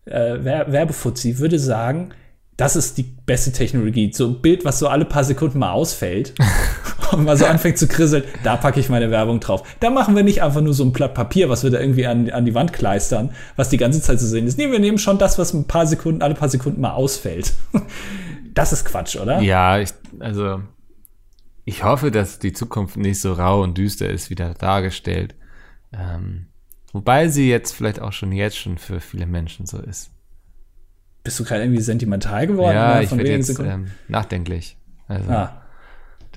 [0.05, 2.11] äh, Werbefuzzi würde sagen,
[2.57, 4.11] das ist die beste Technologie.
[4.13, 6.33] So ein Bild, was so alle paar Sekunden mal ausfällt
[7.13, 9.63] und mal so anfängt zu krisseln, da packe ich meine Werbung drauf.
[9.79, 12.29] Da machen wir nicht einfach nur so ein Blatt Papier, was wir da irgendwie an,
[12.29, 14.57] an die Wand kleistern, was die ganze Zeit zu sehen ist.
[14.57, 17.53] Nee, wir nehmen schon das, was ein paar Sekunden, alle paar Sekunden mal ausfällt.
[18.55, 19.39] Das ist Quatsch, oder?
[19.39, 20.61] Ja, ich, also
[21.63, 25.35] ich hoffe, dass die Zukunft nicht so rau und düster ist, wie da dargestellt.
[25.93, 26.47] Ähm,
[26.91, 30.09] wobei sie jetzt vielleicht auch schon jetzt schon für viele Menschen so ist.
[31.23, 32.75] Bist du gerade irgendwie sentimental geworden?
[32.75, 34.77] Ja, ich werde jetzt ähm, nachdenklich.
[35.07, 35.61] Also, ah.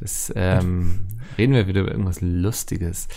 [0.02, 1.06] Das ähm,
[1.38, 3.08] reden wir wieder über irgendwas Lustiges.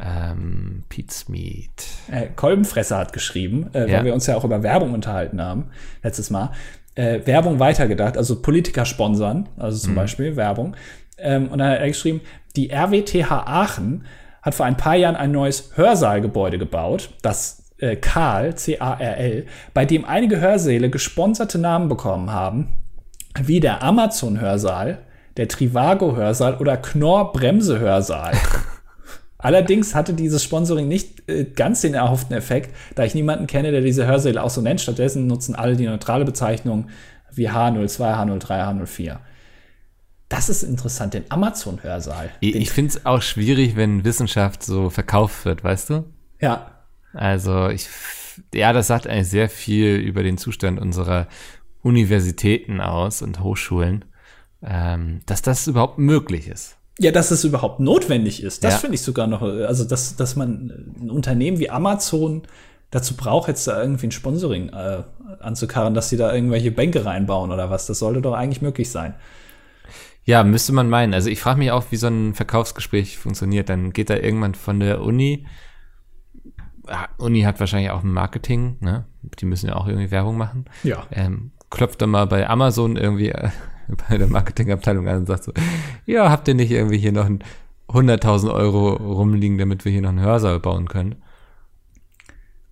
[0.00, 1.84] Ähm, Pete's Meat.
[2.10, 3.98] Äh, Kolbenfresser hat geschrieben, äh, ja.
[3.98, 5.66] weil wir uns ja auch über Werbung unterhalten haben,
[6.02, 6.52] letztes Mal.
[6.94, 9.96] Äh, Werbung weitergedacht, also Politiker sponsern, also zum mhm.
[9.96, 10.76] Beispiel Werbung.
[11.18, 12.22] Ähm, und dann hat er geschrieben,
[12.56, 14.04] die RWTH Aachen
[14.40, 20.04] hat vor ein paar Jahren ein neues Hörsaalgebäude gebaut, das äh, Karl, C-A-R-L, bei dem
[20.04, 22.68] einige Hörsäle gesponserte Namen bekommen haben,
[23.42, 24.98] wie der Amazon-Hörsaal,
[25.36, 28.34] der Trivago-Hörsaal oder Knorr-Bremse-Hörsaal.
[29.38, 33.80] Allerdings hatte dieses Sponsoring nicht äh, ganz den erhofften Effekt, da ich niemanden kenne, der
[33.80, 34.80] diese Hörsäle auch so nennt.
[34.80, 36.88] Stattdessen nutzen alle die neutrale Bezeichnung
[37.32, 39.18] wie H02, H03, H04.
[40.28, 42.30] Das ist interessant, den Amazon-Hörsaal.
[42.40, 46.04] Ich, ich finde es auch schwierig, wenn Wissenschaft so verkauft wird, weißt du?
[46.40, 46.84] Ja.
[47.12, 47.88] Also ich,
[48.54, 51.26] ja, das sagt eigentlich sehr viel über den Zustand unserer
[51.82, 54.04] Universitäten aus und Hochschulen,
[54.64, 56.76] ähm, dass das überhaupt möglich ist.
[56.98, 58.64] Ja, dass es überhaupt notwendig ist.
[58.64, 58.78] Das ja.
[58.78, 62.42] finde ich sogar noch, also dass, dass man ein Unternehmen wie Amazon
[62.90, 65.02] dazu braucht, jetzt da irgendwie ein Sponsoring äh,
[65.40, 67.86] anzukarren, dass sie da irgendwelche Bänke reinbauen oder was.
[67.86, 69.14] Das sollte doch eigentlich möglich sein.
[70.24, 71.14] Ja, müsste man meinen.
[71.14, 73.68] Also ich frage mich auch, wie so ein Verkaufsgespräch funktioniert.
[73.68, 75.46] Dann geht da irgendwann von der Uni
[77.18, 79.04] Uni hat wahrscheinlich auch Marketing, ne?
[79.22, 80.64] Die müssen ja auch irgendwie Werbung machen.
[80.82, 81.06] Ja.
[81.10, 83.50] Ähm, klopft dann mal bei Amazon irgendwie äh,
[83.96, 85.52] bei der Marketingabteilung an und sagt so,
[86.06, 87.42] ja, habt ihr nicht irgendwie hier noch ein
[87.88, 91.16] 100.000 Euro rumliegen, damit wir hier noch einen Hörsaal bauen können?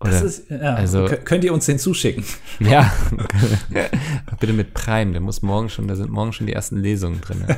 [0.00, 2.24] Oder, das ist, ja, also, könnt ihr uns den zuschicken?
[2.60, 2.90] Ja,
[4.38, 7.44] bitte mit Prime, der muss morgen schon, da sind morgen schon die ersten Lesungen drin.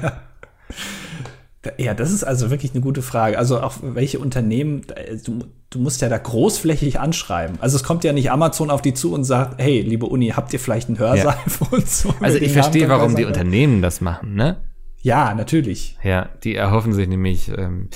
[1.78, 3.38] Ja, das ist also wirklich eine gute Frage.
[3.38, 4.82] Also auch welche Unternehmen,
[5.24, 7.56] du, du musst ja da großflächig anschreiben.
[7.60, 10.52] Also es kommt ja nicht Amazon auf die zu und sagt, hey, liebe Uni, habt
[10.52, 11.50] ihr vielleicht einen Hörsaal ja.
[11.50, 12.06] für uns?
[12.20, 14.56] Also ich verstehe, warum die Unternehmen das machen, ne?
[15.02, 15.98] Ja, natürlich.
[16.02, 17.90] Ja, die erhoffen sich nämlich ähm,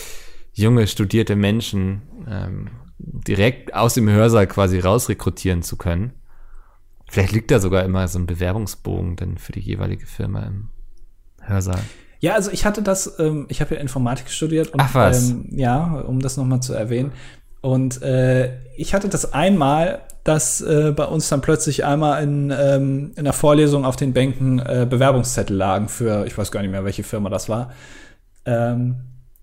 [0.52, 6.12] junge, studierte Menschen ähm, direkt aus dem Hörsaal quasi rausrekrutieren zu können.
[7.08, 10.70] Vielleicht liegt da sogar immer so ein Bewerbungsbogen dann für die jeweilige Firma im
[11.40, 11.82] Hörsaal.
[12.20, 15.30] Ja, also ich hatte das, ähm, ich habe ja Informatik studiert und Ach was.
[15.30, 17.12] Ähm, ja, um das nochmal zu erwähnen.
[17.60, 23.12] Und äh, ich hatte das einmal, dass äh, bei uns dann plötzlich einmal in, ähm,
[23.16, 26.84] in der Vorlesung auf den Bänken äh, Bewerbungszettel lagen für, ich weiß gar nicht mehr,
[26.84, 27.72] welche Firma das war,
[28.44, 28.96] ähm,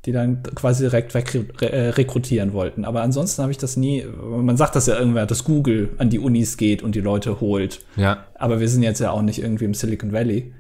[0.05, 2.85] die dann quasi direkt äh, rekrutieren wollten.
[2.85, 6.19] Aber ansonsten habe ich das nie, man sagt das ja irgendwer, dass Google an die
[6.19, 7.81] Unis geht und die Leute holt.
[7.95, 8.25] Ja.
[8.35, 10.53] Aber wir sind jetzt ja auch nicht irgendwie im Silicon Valley.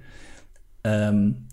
[0.85, 1.47] Ähm,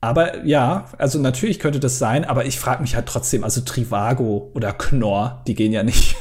[0.00, 4.50] aber ja, also natürlich könnte das sein, aber ich frage mich halt trotzdem, also Trivago
[4.54, 6.16] oder Knorr, die gehen ja nicht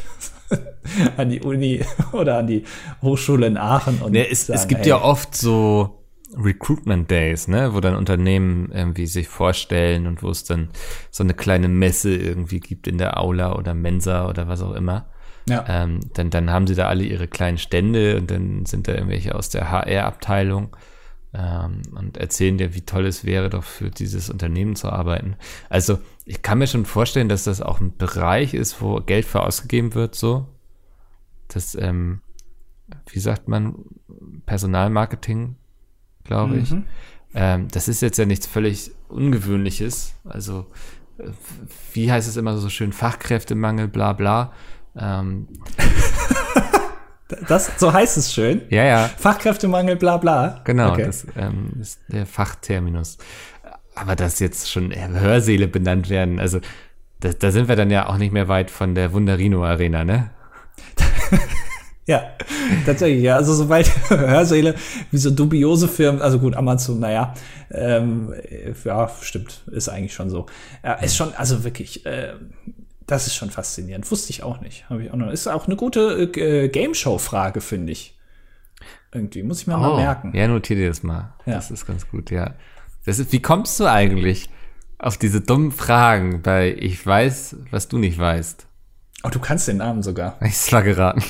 [1.17, 2.63] an die Uni oder an die
[3.01, 4.01] Hochschule in Aachen.
[4.01, 6.03] Und ja, es, sagen, es gibt hey, ja oft so
[6.36, 10.69] Recruitment Days, ne, wo dann Unternehmen irgendwie sich vorstellen und wo es dann
[11.11, 15.07] so eine kleine Messe irgendwie gibt in der Aula oder Mensa oder was auch immer.
[15.47, 15.63] Ja.
[15.67, 19.36] Ähm, dann, dann haben sie da alle ihre kleinen Stände und dann sind da irgendwelche
[19.36, 20.75] aus der HR-Abteilung
[21.34, 25.36] ähm, und erzählen dir, wie toll es wäre, doch für dieses Unternehmen zu arbeiten.
[25.69, 29.41] Also ich kann mir schon vorstellen, dass das auch ein Bereich ist, wo Geld für
[29.41, 30.47] ausgegeben wird, so.
[31.47, 32.21] Das, ähm,
[33.09, 33.75] wie sagt man,
[34.45, 35.55] Personalmarketing,
[36.23, 36.71] glaube ich.
[36.71, 36.84] Mhm.
[37.34, 40.15] Ähm, das ist jetzt ja nichts völlig Ungewöhnliches.
[40.23, 40.65] Also,
[41.17, 41.30] äh,
[41.93, 44.53] wie heißt es immer so schön, Fachkräftemangel, bla bla.
[44.95, 45.47] Ähm,
[47.47, 48.61] Das, so heißt es schön.
[48.69, 49.09] Ja, ja.
[49.17, 50.61] Fachkräftemangel, bla bla.
[50.63, 51.05] Genau, okay.
[51.05, 53.17] das ähm, ist der Fachterminus.
[53.95, 56.59] Aber dass jetzt schon Hörsäle benannt werden, also
[57.19, 60.30] da, da sind wir dann ja auch nicht mehr weit von der Wunderino Arena, ne?
[62.05, 62.23] ja,
[62.86, 63.36] tatsächlich, ja.
[63.36, 64.75] Also sobald Hörsäle
[65.11, 67.34] wie so dubiose Firmen, also gut, Amazon, naja,
[67.71, 68.34] ähm,
[68.86, 70.45] ja, stimmt, ist eigentlich schon so.
[70.84, 72.34] Ja, ist schon, also wirklich, äh,
[73.07, 74.09] das ist schon faszinierend.
[74.11, 74.89] Wusste ich auch nicht.
[74.89, 75.31] Habe ich auch noch.
[75.31, 78.17] Ist auch eine gute äh, Game Show Frage, finde ich.
[79.13, 80.35] Irgendwie muss ich mir oh, mal merken.
[80.35, 81.33] Ja, notiere dir das mal.
[81.45, 81.53] Ja.
[81.53, 82.53] Das ist ganz gut, ja.
[83.05, 84.49] Das ist, wie kommst du eigentlich
[84.99, 88.66] auf diese dummen Fragen bei Ich weiß, was du nicht weißt?
[89.24, 90.38] Oh, du kannst den Namen sogar.
[90.45, 91.22] Ich war geraten.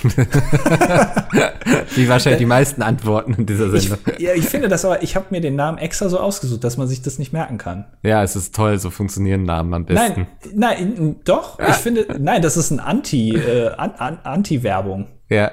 [1.95, 3.99] Wie wahrscheinlich die meisten Antworten in dieser Sendung.
[4.17, 6.75] Ich, ja, ich finde das aber, ich habe mir den Namen extra so ausgesucht, dass
[6.75, 7.85] man sich das nicht merken kann.
[8.03, 10.27] Ja, es ist toll, so funktionieren Namen am besten.
[10.53, 11.59] Nein, nein, doch.
[11.59, 15.07] Ich finde, nein, das ist ein Anti, äh, Anti-Werbung.
[15.29, 15.51] Ja.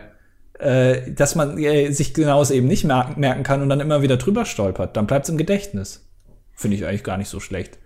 [0.58, 4.02] Äh, dass man äh, sich genau es eben nicht merken, merken kann und dann immer
[4.02, 4.96] wieder drüber stolpert.
[4.96, 6.10] Dann bleibt es im Gedächtnis.
[6.52, 7.78] Finde ich eigentlich gar nicht so schlecht.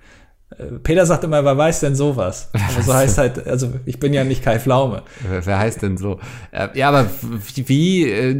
[0.56, 2.50] Äh, Peter sagt immer, wer weiß denn sowas?
[2.52, 5.02] Aber so heißt halt, also ich bin ja nicht Kai Flaume.
[5.28, 6.18] Wer heißt denn so?
[6.52, 7.06] Äh, ja, aber
[7.54, 8.36] wie, wie äh,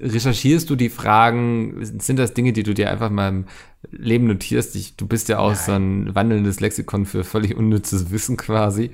[0.00, 1.78] recherchierst du die Fragen?
[2.00, 3.44] Sind das Dinge, die du dir einfach mal im
[3.90, 4.74] Leben notierst?
[4.76, 5.58] Ich, du bist ja auch Nein.
[5.64, 8.90] so ein wandelndes Lexikon für völlig unnützes Wissen quasi.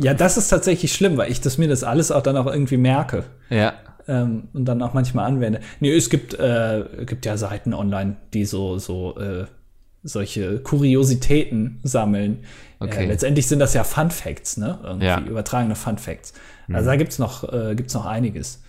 [0.00, 2.76] Ja, das ist tatsächlich schlimm, weil ich das mir das alles auch dann auch irgendwie
[2.76, 3.24] merke.
[3.50, 3.74] Ja.
[4.08, 5.60] Ähm, und dann auch manchmal anwende.
[5.80, 9.46] Nee, es gibt, äh, gibt ja Seiten online, die so, so äh,
[10.06, 12.44] solche Kuriositäten sammeln.
[12.80, 13.04] Äh, okay.
[13.04, 14.78] Äh, letztendlich sind das ja Fun Facts, ne?
[14.82, 15.20] Irgendwie ja.
[15.20, 16.32] übertragene Fun Facts.
[16.68, 16.86] Also mhm.
[16.86, 18.62] da gibt's noch, äh, gibt's noch einiges.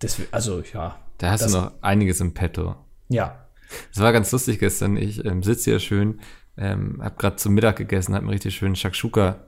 [0.00, 0.98] Das, also, ja.
[1.18, 2.74] Da hast das, du noch einiges im Petto.
[3.08, 3.46] Ja.
[3.92, 4.96] Es war ganz lustig gestern.
[4.96, 6.20] Ich ähm, sitze hier schön,
[6.56, 9.44] ähm, hab gerade zum Mittag gegessen, hab mir richtig schön Shakshuka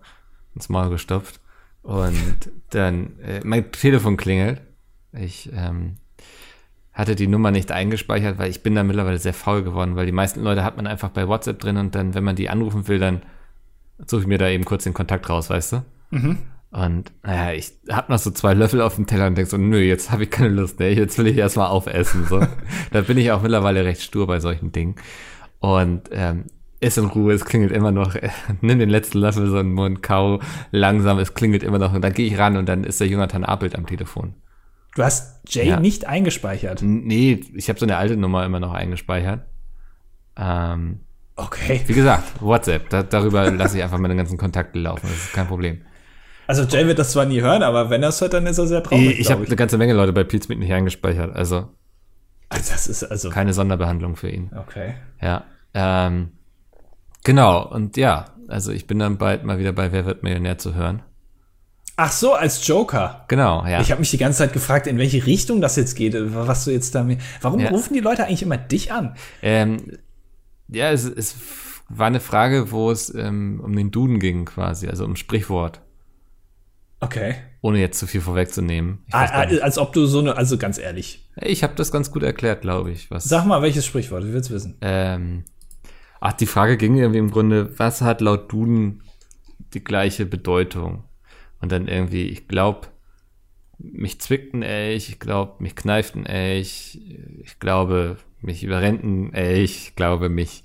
[0.55, 1.41] ins Maul gestopft.
[1.83, 4.63] Und dann, äh, mein Telefon klingelt.
[5.13, 5.97] Ich ähm,
[6.95, 10.13] hatte die Nummer nicht eingespeichert, weil ich bin da mittlerweile sehr faul geworden, weil die
[10.13, 13.01] meisten Leute hat man einfach bei WhatsApp drin und dann, wenn man die anrufen will,
[13.01, 13.23] dann
[14.07, 15.85] suche ich mir da eben kurz den Kontakt raus, weißt du?
[16.11, 16.39] Mhm.
[16.71, 19.79] Und naja, ich hab noch so zwei Löffel auf dem Teller und denk so, nö,
[19.79, 22.27] jetzt habe ich keine Lust mehr, jetzt will ich erstmal aufessen.
[22.29, 22.41] So.
[22.93, 24.97] da bin ich auch mittlerweile recht stur bei solchen Dingen.
[25.61, 26.47] Und ähm,
[26.81, 28.17] ist in Ruhe, es klingelt immer noch,
[28.61, 30.41] nimm den letzten Löffel so in den Mund, kau
[30.71, 33.45] langsam, es klingelt immer noch und dann gehe ich ran und dann ist der Jonathan
[33.45, 34.35] Apelt am Telefon.
[34.95, 35.81] Du hast Jay ja.
[35.81, 36.81] nicht eingespeichert?
[36.83, 39.43] Nee, ich habe so eine alte Nummer immer noch eingespeichert.
[40.37, 41.01] Ähm,
[41.37, 41.83] okay.
[41.87, 42.89] Wie gesagt, WhatsApp.
[42.91, 45.09] Da, darüber lasse ich einfach meine ganzen Kontakte laufen.
[45.09, 45.83] Das ist kein Problem.
[46.47, 48.67] Also Jay wird das zwar nie hören, aber wenn er es hört, dann ist er
[48.67, 49.13] sehr traurig.
[49.13, 51.35] Ich, ich habe eine ganze Menge Leute bei Pizmeet nicht eingespeichert.
[51.35, 51.69] Also,
[52.51, 54.51] also das ist also keine Sonderbehandlung für ihn.
[54.55, 54.95] Okay.
[55.21, 55.45] Ja.
[55.73, 56.33] Ähm,
[57.25, 57.67] genau.
[57.67, 61.03] Und ja, also ich bin dann bald mal wieder bei Wer wird Millionär zu hören.
[61.97, 63.25] Ach so, als Joker.
[63.29, 63.81] Genau, ja.
[63.81, 66.73] Ich habe mich die ganze Zeit gefragt, in welche Richtung das jetzt geht, was du
[66.73, 67.21] jetzt damit.
[67.41, 67.71] Warum ja.
[67.71, 69.15] rufen die Leute eigentlich immer dich an?
[69.43, 69.99] Ähm,
[70.69, 71.37] ja, es, es
[71.89, 75.83] war eine Frage, wo es ähm, um den Duden ging, quasi, also um Sprichwort.
[76.99, 77.37] Okay.
[77.61, 79.05] Ohne jetzt zu viel vorwegzunehmen.
[79.13, 81.29] Ah, ah, als ob du so eine, also ganz ehrlich.
[81.37, 83.11] Ich habe das ganz gut erklärt, glaube ich.
[83.11, 84.79] Was, Sag mal, welches Sprichwort, ich will's wissen.
[84.81, 85.45] Ähm,
[86.21, 89.03] ach, die Frage ging irgendwie im Grunde, was hat laut Duden
[89.75, 91.05] die gleiche Bedeutung?
[91.61, 92.89] Und dann irgendwie, ich glaube,
[93.79, 97.01] mich zwickt ein Elch, ich glaube, mich kneift ein Elch,
[97.43, 100.65] ich glaube, mich überrennt ein Elch, ich glaube, mich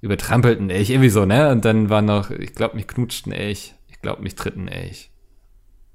[0.00, 1.50] übertrampelt ein Elch, irgendwie so, ne?
[1.50, 4.68] Und dann war noch, ich glaube, mich knutscht ein Elch, ich glaube, mich tritt ein
[4.68, 5.10] Elch.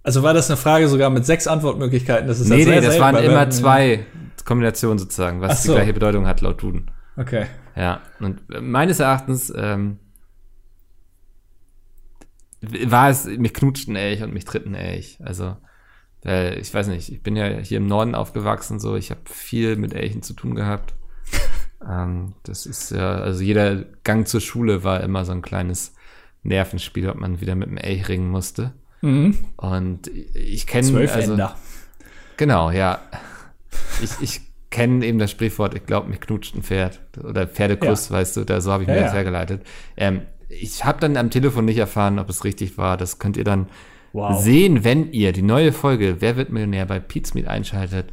[0.04, 2.28] Also war das eine Frage sogar mit sechs Antwortmöglichkeiten?
[2.28, 4.06] Das ist nee, nee, das waren immer zwei
[4.44, 5.72] Kombinationen sozusagen, was so.
[5.72, 6.92] die gleiche Bedeutung hat laut Duden.
[7.16, 7.46] Okay.
[7.76, 10.00] Ja, und meines Erachtens ähm,
[12.86, 15.18] war es, mich knutscht ein Elch und mich tritt ein Elch.
[15.24, 15.56] Also,
[16.24, 19.76] weil ich weiß nicht, ich bin ja hier im Norden aufgewachsen, so ich habe viel
[19.76, 20.94] mit Elchen zu tun gehabt.
[21.90, 25.96] ähm, das ist ja, also jeder Gang zur Schule war immer so ein kleines
[26.44, 28.74] Nervenspiel, ob man wieder mit dem Elch ringen musste.
[29.02, 29.38] Mhm.
[29.58, 30.88] Und ich kenne.
[30.88, 31.38] Zwölf also.
[32.38, 33.00] Genau, ja.
[34.02, 34.42] Ich, ich
[34.74, 37.00] kenne eben das Sprichwort, ich glaube, mich knutscht ein Pferd.
[37.24, 38.16] Oder Pferdekuss, ja.
[38.16, 39.18] weißt du, da so habe ich mir ja, das ja.
[39.18, 39.62] hergeleitet.
[39.96, 40.22] Ähm,
[40.62, 42.98] ich habe dann am Telefon nicht erfahren, ob es richtig war.
[42.98, 43.68] Das könnt ihr dann
[44.14, 44.42] wow.
[44.42, 48.08] sehen, wenn ihr die neue Folge Wer wird Millionär bei Pizmeet einschaltet,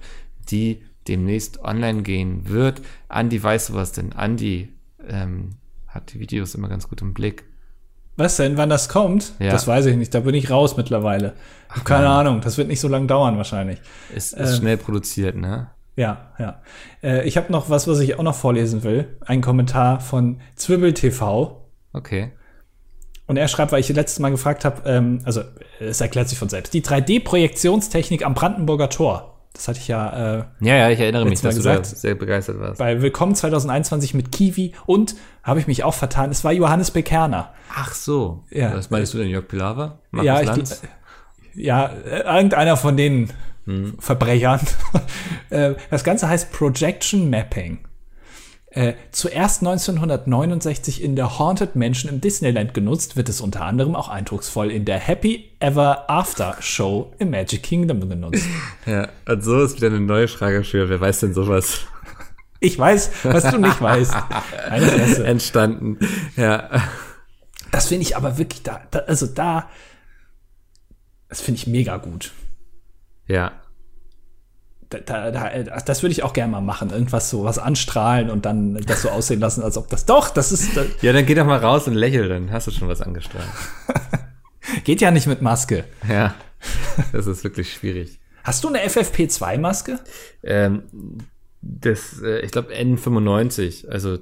[0.50, 2.82] die demnächst online gehen wird.
[3.08, 4.12] Andi weißt du was denn?
[4.12, 4.68] Andi
[5.08, 5.50] ähm,
[5.88, 7.44] hat die Videos immer ganz gut im Blick.
[8.16, 9.32] Was denn, wann das kommt?
[9.38, 9.50] Ja.
[9.50, 10.14] Das weiß ich nicht.
[10.14, 11.34] Da bin ich raus mittlerweile.
[11.68, 12.26] Ach, keine Mann.
[12.26, 12.40] Ahnung.
[12.42, 13.80] Das wird nicht so lange dauern wahrscheinlich.
[14.14, 15.70] Ist, ist ähm, schnell produziert, ne?
[15.96, 16.60] Ja, ja.
[17.02, 19.16] Äh, ich habe noch was, was ich auch noch vorlesen will.
[19.24, 21.59] Ein Kommentar von Zwibbel TV.
[21.92, 22.32] Okay.
[23.26, 25.42] Und er schreibt, weil ich letztes Mal gefragt habe, ähm, also
[25.78, 29.30] es erklärt sich von selbst, die 3D-Projektionstechnik am Brandenburger Tor.
[29.52, 30.38] Das hatte ich ja.
[30.38, 32.78] Äh, ja, ja, ich erinnere mich, dass gesagt, du da sehr begeistert warst.
[32.78, 36.30] Bei Willkommen 2021 mit Kiwi und habe ich mich auch vertan.
[36.30, 37.52] Es war Johannes Bekerner.
[37.74, 38.44] Ach so.
[38.50, 38.74] Ja.
[38.74, 39.98] Was meinst du denn, Jörg Pilawa?
[40.12, 41.90] Markus ja, ich, ja,
[42.34, 43.32] irgendeiner von den
[43.66, 43.96] hm.
[43.98, 44.60] Verbrechern.
[45.50, 47.80] Äh, das Ganze heißt Projection Mapping.
[48.72, 54.08] Äh, zuerst 1969 in der Haunted Mansion im Disneyland genutzt, wird es unter anderem auch
[54.08, 58.44] eindrucksvoll in der Happy Ever After Show im Magic Kingdom genutzt.
[58.86, 61.80] Ja, und so ist wieder eine neue Frage für, wer weiß denn sowas?
[62.60, 64.14] Ich weiß, was du nicht weißt.
[65.24, 65.98] Entstanden,
[66.36, 66.68] ja.
[67.72, 69.68] Das finde ich aber wirklich da, da also da,
[71.28, 72.32] das finde ich mega gut.
[73.26, 73.59] Ja
[74.90, 76.90] da, da, das würde ich auch gerne mal machen.
[76.90, 80.50] Irgendwas so, was anstrahlen und dann das so aussehen lassen, als ob das doch, das
[80.50, 80.76] ist.
[80.76, 83.46] Das ja, dann geh doch mal raus und lächel, dann hast du schon was angestrahlt.
[84.84, 85.84] Geht ja nicht mit Maske.
[86.08, 86.34] Ja,
[87.12, 88.18] das ist wirklich schwierig.
[88.42, 90.00] Hast du eine FFP2-Maske?
[90.42, 90.82] Ähm,
[91.62, 94.18] das, äh, ich glaube N95, also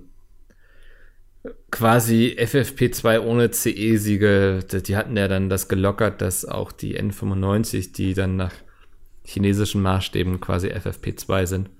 [1.70, 4.64] quasi FFP2 ohne CE-Siegel.
[4.64, 8.52] Die hatten ja dann das gelockert, dass auch die N95, die dann nach
[9.28, 11.70] chinesischen Maßstäben quasi FFP2 sind.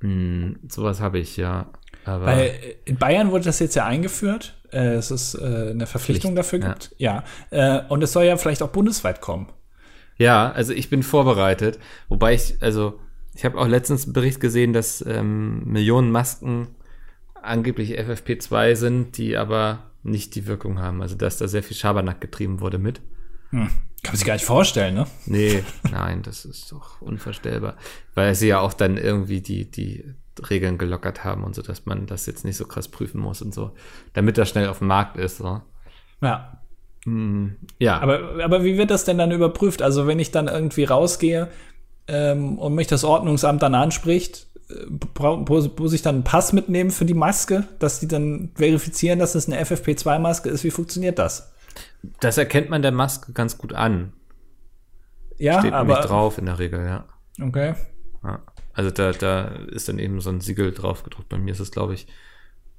[0.00, 1.70] Hm, sowas habe ich, ja.
[2.04, 6.32] Aber Weil in Bayern wurde das jetzt ja eingeführt, äh, es ist äh, eine Verpflichtung
[6.32, 6.94] Pflicht, dafür gibt.
[6.98, 7.24] Ja.
[7.50, 7.78] ja.
[7.78, 9.48] Äh, und es soll ja vielleicht auch bundesweit kommen.
[10.18, 11.78] Ja, also ich bin vorbereitet.
[12.08, 13.00] Wobei ich, also
[13.34, 16.68] ich habe auch letztens einen Bericht gesehen, dass ähm, Millionen Masken
[17.34, 21.02] angeblich FFP2 sind, die aber nicht die Wirkung haben.
[21.02, 23.00] Also dass da sehr viel Schabernack getrieben wurde mit.
[23.50, 23.68] Hm.
[24.06, 25.06] Kann man sich gar nicht vorstellen, ne?
[25.26, 27.74] Nee, nein, das ist doch unvorstellbar.
[28.14, 30.04] Weil sie ja auch dann irgendwie die, die
[30.48, 33.52] Regeln gelockert haben und so, dass man das jetzt nicht so krass prüfen muss und
[33.52, 33.72] so,
[34.12, 35.38] damit das schnell auf dem Markt ist.
[35.38, 35.60] So.
[36.20, 36.62] Ja.
[37.04, 37.98] Hm, ja.
[37.98, 39.82] Aber, aber wie wird das denn dann überprüft?
[39.82, 41.48] Also, wenn ich dann irgendwie rausgehe
[42.06, 44.86] ähm, und mich das Ordnungsamt dann anspricht, äh,
[45.18, 49.48] muss ich dann einen Pass mitnehmen für die Maske, dass die dann verifizieren, dass es
[49.48, 50.62] eine FFP2-Maske ist?
[50.62, 51.55] Wie funktioniert das?
[52.20, 54.12] Das erkennt man der Maske ganz gut an.
[55.38, 57.04] Ja, Steht aber nämlich drauf in der Regel, ja.
[57.40, 57.74] Okay.
[58.22, 58.40] Ja.
[58.72, 61.28] Also da, da ist dann eben so ein Siegel drauf gedruckt.
[61.28, 62.06] Bei mir ist es, glaube ich,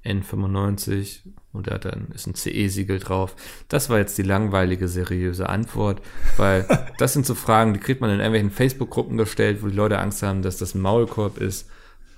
[0.06, 1.22] N95
[1.52, 3.36] und da dann ist ein CE-Siegel drauf.
[3.68, 6.02] Das war jetzt die langweilige, seriöse Antwort,
[6.38, 6.66] weil
[6.98, 10.24] das sind so Fragen, die kriegt man in irgendwelchen Facebook-Gruppen gestellt, wo die Leute Angst
[10.24, 11.70] haben, dass das ein Maulkorb ist.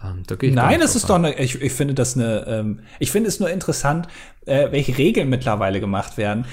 [0.02, 0.24] Ähm,
[0.54, 3.50] Nein, das ist doch eine, ich, ich finde das eine, ähm, ich finde es nur
[3.50, 4.08] interessant,
[4.46, 6.46] äh, welche Regeln mittlerweile gemacht werden,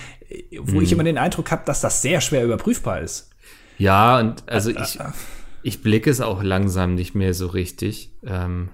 [0.61, 0.83] wo hm.
[0.83, 3.31] ich immer den Eindruck habe, dass das sehr schwer überprüfbar ist.
[3.79, 4.99] Ja, und also ich,
[5.63, 8.71] ich blicke es auch langsam nicht mehr so richtig, ähm,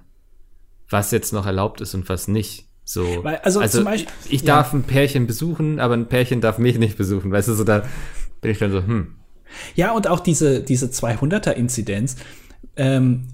[0.89, 2.69] was jetzt noch erlaubt ist und was nicht.
[2.85, 4.79] So, Weil, also, also zum Beispiel, ich, ich darf ja.
[4.79, 7.31] ein Pärchen besuchen, aber ein Pärchen darf mich nicht besuchen.
[7.31, 7.85] Weißt du, so da,
[8.41, 9.17] bin ich dann so, hm.
[9.75, 12.17] Ja, und auch diese, diese 200er-Inzidenz.
[12.77, 13.29] Ähm,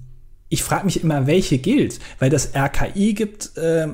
[0.49, 3.87] ich frage mich immer, welche gilt, weil das RKI gibt äh,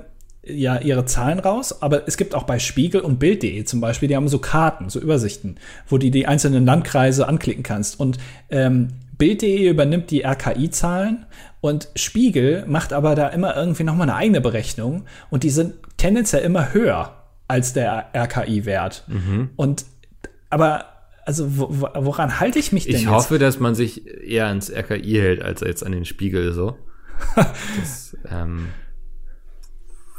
[0.43, 4.15] ja ihre Zahlen raus, aber es gibt auch bei Spiegel und Bild.de zum Beispiel, die
[4.15, 7.99] haben so Karten, so Übersichten, wo du die einzelnen Landkreise anklicken kannst.
[7.99, 8.17] Und
[8.49, 11.25] ähm, Bild.de übernimmt die RKI-Zahlen
[11.61, 16.43] und Spiegel macht aber da immer irgendwie nochmal eine eigene Berechnung und die sind tendenziell
[16.43, 17.13] immer höher
[17.47, 19.03] als der RKI-Wert.
[19.07, 19.49] Mhm.
[19.55, 19.85] Und
[20.49, 20.85] aber
[21.25, 22.95] also woran halte ich mich denn?
[22.95, 23.11] Ich jetzt?
[23.11, 26.77] hoffe, dass man sich eher ans RKI hält als jetzt an den Spiegel so.
[27.35, 28.67] das ähm,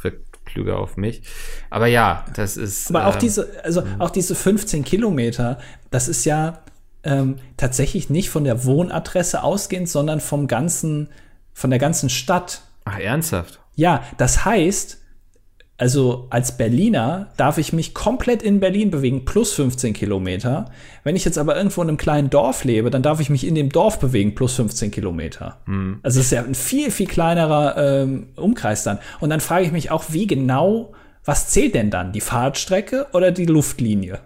[0.02, 1.22] wirkt klüger auf mich.
[1.70, 2.90] Aber ja, das ist.
[2.90, 4.00] Aber auch ähm, diese, also mhm.
[4.00, 5.58] auch diese 15 Kilometer,
[5.90, 6.64] das ist ja
[7.04, 11.08] ähm, tatsächlich nicht von der Wohnadresse ausgehend, sondern vom ganzen,
[11.52, 12.62] von der ganzen Stadt.
[12.84, 13.60] Ach, ernsthaft?
[13.76, 15.02] Ja, das heißt,
[15.78, 20.70] also als Berliner darf ich mich komplett in Berlin bewegen, plus 15 Kilometer.
[21.04, 23.54] Wenn ich jetzt aber irgendwo in einem kleinen Dorf lebe, dann darf ich mich in
[23.54, 25.58] dem Dorf bewegen, plus 15 Kilometer.
[25.66, 26.00] Hm.
[26.02, 28.98] Also es ist ja ein viel, viel kleinerer ähm, Umkreis dann.
[29.20, 30.94] Und dann frage ich mich auch, wie genau,
[31.26, 32.12] was zählt denn dann?
[32.12, 34.20] Die Fahrtstrecke oder die Luftlinie?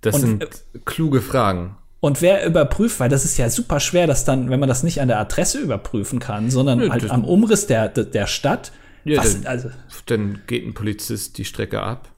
[0.00, 0.48] Das Und, sind äh,
[0.84, 1.76] kluge Fragen.
[1.98, 5.00] Und wer überprüft, weil das ist ja super schwer, dass dann, wenn man das nicht
[5.00, 8.72] an der Adresse überprüfen kann, sondern Nö, halt am Umriss der, der Stadt.
[9.04, 9.70] Ja, was, dann, also,
[10.06, 12.08] dann geht ein Polizist die Strecke ab,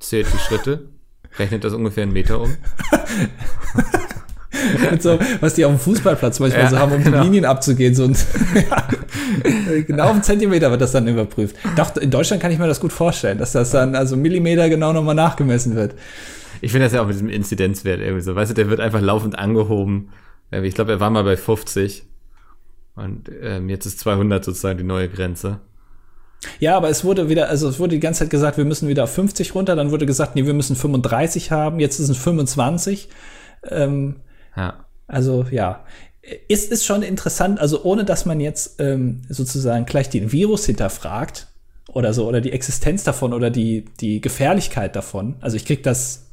[0.00, 0.88] zählt die Schritte,
[1.38, 2.50] rechnet das ungefähr einen Meter um.
[4.98, 7.18] so, was die auf dem Fußballplatz manchmal ja, so haben, um genau.
[7.18, 7.94] die Linien abzugehen.
[7.94, 8.16] So und,
[8.54, 8.88] ja,
[9.86, 11.56] genau auf einen Zentimeter wird das dann überprüft.
[11.76, 14.92] Doch, in Deutschland kann ich mir das gut vorstellen, dass das dann also Millimeter genau
[14.92, 15.94] nochmal nachgemessen wird.
[16.60, 18.34] Ich finde das ja auch mit diesem Inzidenzwert irgendwie so.
[18.34, 20.10] Weißt du, der wird einfach laufend angehoben.
[20.50, 22.04] Ich glaube, er war mal bei 50.
[22.96, 25.60] Und ähm, jetzt ist 200 sozusagen die neue Grenze.
[26.58, 29.04] Ja, aber es wurde wieder, also es wurde die ganze Zeit gesagt, wir müssen wieder
[29.04, 29.76] auf 50 runter.
[29.76, 31.80] Dann wurde gesagt, nee, wir müssen 35 haben.
[31.80, 33.08] Jetzt ist es 25.
[33.68, 34.16] Ähm,
[34.56, 34.84] ja.
[35.06, 35.84] Also ja,
[36.48, 37.60] ist, ist schon interessant.
[37.60, 41.48] Also ohne, dass man jetzt ähm, sozusagen gleich den Virus hinterfragt
[41.88, 45.36] oder so oder die Existenz davon oder die die Gefährlichkeit davon.
[45.40, 46.26] Also ich krieg das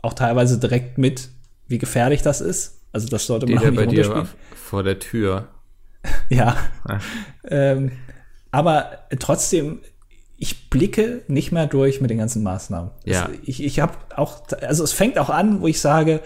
[0.00, 1.28] auch teilweise direkt mit,
[1.66, 2.80] wie gefährlich das ist.
[2.92, 5.48] Also das sollte man auch nicht bei dir vor der Tür.
[6.28, 6.56] ja.
[6.88, 6.98] ja.
[7.48, 7.92] Ähm,
[8.52, 9.80] aber trotzdem,
[10.36, 12.90] ich blicke nicht mehr durch mit den ganzen Maßnahmen.
[13.04, 13.28] Ja.
[13.32, 16.20] Es, ich ich habe auch, also es fängt auch an, wo ich sage,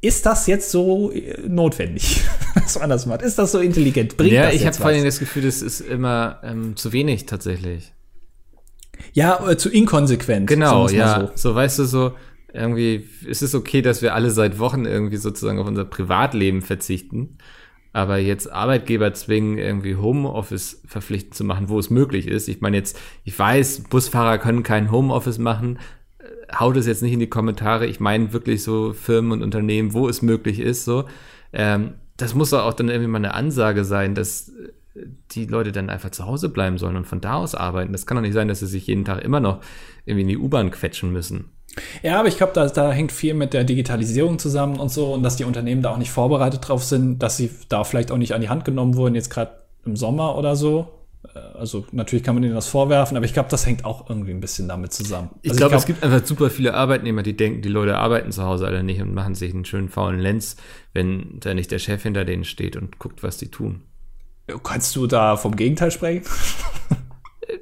[0.00, 2.20] ist das jetzt so äh, notwendig,
[2.54, 3.22] dass man das macht?
[3.22, 4.16] Ist das so intelligent?
[4.16, 7.92] Bringt ja, ich habe vor allem das Gefühl, das ist immer ähm, zu wenig tatsächlich.
[9.12, 10.46] Ja, äh, zu inkonsequent.
[10.46, 11.32] Genau, ja.
[11.34, 11.50] So.
[11.50, 12.12] so weißt du, so,
[12.52, 17.38] irgendwie ist es okay, dass wir alle seit Wochen irgendwie sozusagen auf unser Privatleben verzichten.
[17.92, 22.48] Aber jetzt Arbeitgeber zwingen, irgendwie Homeoffice verpflichtend zu machen, wo es möglich ist.
[22.48, 25.78] Ich meine jetzt, ich weiß, Busfahrer können kein Homeoffice machen.
[26.18, 27.86] Äh, haut es jetzt nicht in die Kommentare.
[27.86, 31.04] Ich meine wirklich so Firmen und Unternehmen, wo es möglich ist, so.
[31.52, 35.72] Ähm, das muss doch auch dann irgendwie mal eine Ansage sein, dass äh, die Leute
[35.72, 37.92] dann einfach zu Hause bleiben sollen und von da aus arbeiten.
[37.92, 39.60] Das kann doch nicht sein, dass sie sich jeden Tag immer noch
[40.04, 41.46] irgendwie in die U-Bahn quetschen müssen.
[42.02, 45.22] Ja, aber ich glaube, da, da hängt viel mit der Digitalisierung zusammen und so und
[45.22, 48.34] dass die Unternehmen da auch nicht vorbereitet drauf sind, dass sie da vielleicht auch nicht
[48.34, 49.52] an die Hand genommen wurden, jetzt gerade
[49.84, 50.88] im Sommer oder so.
[51.34, 54.30] Äh, also natürlich kann man ihnen das vorwerfen, aber ich glaube, das hängt auch irgendwie
[54.30, 55.30] ein bisschen damit zusammen.
[55.42, 58.32] Ich also glaube, glaub, es gibt einfach super viele Arbeitnehmer, die denken, die Leute arbeiten
[58.32, 60.56] zu Hause alle nicht und machen sich einen schönen faulen Lenz,
[60.92, 63.82] wenn da nicht der Chef hinter denen steht und guckt, was die tun.
[64.62, 66.24] Kannst du da vom Gegenteil sprechen?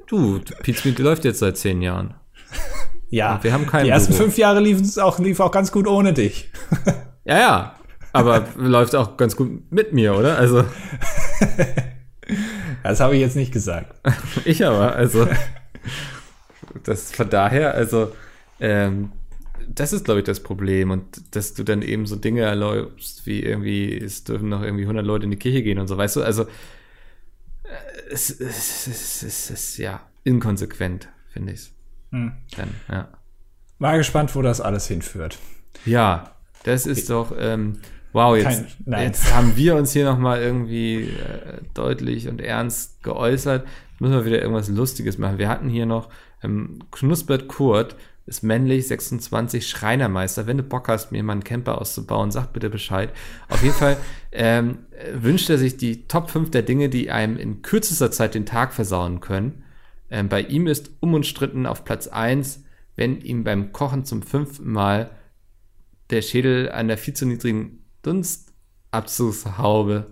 [0.07, 2.13] du, Pizmeet läuft jetzt seit zehn Jahren.
[3.09, 4.23] Ja, und wir haben keinen die ersten Büro.
[4.23, 6.51] fünf Jahre lief es auch, lief auch ganz gut ohne dich.
[7.25, 7.75] ja, ja,
[8.11, 10.37] aber läuft auch ganz gut mit mir, oder?
[10.37, 10.65] Also.
[12.83, 13.95] das habe ich jetzt nicht gesagt.
[14.45, 15.27] ich aber, also.
[16.83, 18.11] Das von daher, also,
[18.59, 19.11] ähm,
[19.67, 20.91] das ist, glaube ich, das Problem.
[20.91, 25.05] Und dass du dann eben so Dinge erläufst, wie irgendwie, es dürfen noch irgendwie 100
[25.05, 26.23] Leute in die Kirche gehen und so, weißt du?
[26.23, 26.47] Also, äh,
[28.09, 31.71] es, es, es, es ist ja inkonsequent, finde ich.
[32.11, 32.33] Hm.
[32.55, 33.07] Dann, ja.
[33.79, 35.37] War gespannt, wo das alles hinführt.
[35.85, 36.31] Ja,
[36.63, 37.79] das ist doch, ähm,
[38.11, 43.65] wow, jetzt, Kein, jetzt haben wir uns hier nochmal irgendwie äh, deutlich und ernst geäußert.
[43.91, 45.37] Jetzt müssen wir wieder irgendwas Lustiges machen.
[45.37, 46.09] Wir hatten hier noch
[46.43, 47.95] ähm, Knuspert Kurt,
[48.25, 50.47] ist männlich, 26, Schreinermeister.
[50.47, 53.11] Wenn du Bock hast, mir mal einen Camper auszubauen, sag bitte Bescheid.
[53.47, 53.97] Auf jeden Fall
[54.31, 54.79] ähm,
[55.13, 58.73] wünscht er sich die Top 5 der Dinge, die einem in kürzester Zeit den Tag
[58.73, 59.63] versauen können.
[60.09, 62.63] Ähm, bei ihm ist unumstritten auf Platz 1,
[62.95, 65.09] wenn ihm beim Kochen zum fünften Mal
[66.09, 70.07] der Schädel an der viel zu niedrigen Dunstabzugshaube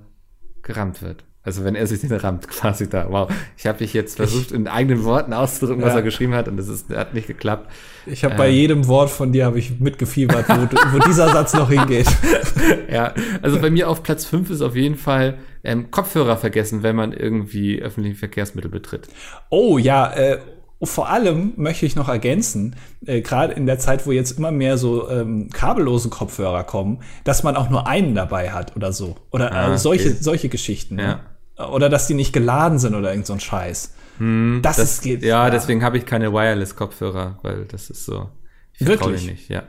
[0.61, 1.23] gerammt wird.
[1.45, 3.07] Also wenn er sich den rammt, quasi da.
[3.09, 3.31] Wow.
[3.57, 5.99] Ich habe mich jetzt versucht, in eigenen Worten auszudrücken, was ja.
[5.99, 7.71] er geschrieben hat, und das ist, hat nicht geklappt.
[8.07, 8.37] Ich habe ähm.
[8.37, 12.07] bei jedem Wort von dir habe ich mitgefiebert, wo, wo dieser Satz noch hingeht.
[12.91, 16.95] ja, also bei mir auf Platz 5 ist auf jeden Fall ähm, Kopfhörer vergessen, wenn
[16.95, 19.07] man irgendwie öffentliche Verkehrsmittel betritt.
[19.49, 20.39] Oh ja, äh,
[20.83, 22.75] vor allem möchte ich noch ergänzen,
[23.05, 27.43] äh, gerade in der Zeit, wo jetzt immer mehr so ähm, kabellose Kopfhörer kommen, dass
[27.43, 29.15] man auch nur einen dabei hat oder so.
[29.31, 30.17] Oder ah, also solche, okay.
[30.19, 30.95] solche Geschichten.
[30.95, 31.01] Ne?
[31.01, 31.07] Ja.
[31.07, 31.19] Ne?
[31.57, 33.93] Oder dass die nicht geladen sind oder irgend so ein Scheiß.
[34.17, 35.23] Hm, das, das, ist geht.
[35.23, 35.49] Ja, ja.
[35.49, 38.29] deswegen habe ich keine Wireless-Kopfhörer, weil das ist so.
[38.77, 39.25] Ich Wirklich?
[39.25, 39.63] nicht, ja.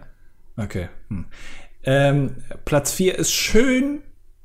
[0.57, 0.89] Okay.
[1.09, 1.26] Hm.
[1.84, 4.01] Ähm, Platz 4 ist schön,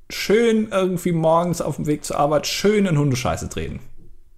[0.09, 3.79] schön irgendwie morgens auf dem Weg zur Arbeit schön in Hundescheiße treten.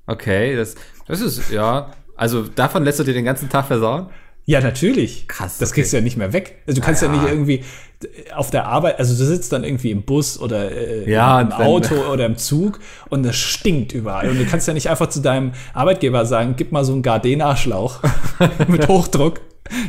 [0.06, 0.76] Okay, das,
[1.08, 4.10] das ist, ja, also davon lässt du dir den ganzen Tag versauen?
[4.46, 5.28] Ja, natürlich.
[5.28, 5.58] Krass.
[5.58, 5.82] Das okay.
[5.82, 6.58] kriegst du ja nicht mehr weg.
[6.68, 7.64] Also du kannst ja, ja, nicht irgendwie
[8.36, 11.96] auf der Arbeit, also du sitzt dann irgendwie im Bus oder äh, ja, im Auto
[12.12, 12.80] oder im Zug
[13.10, 14.30] und es stinkt überall.
[14.30, 18.02] Und du kannst ja nicht einfach zu deinem Arbeitgeber sagen, gib mal so einen Gardena-Schlauch
[18.68, 19.40] mit Hochdruck.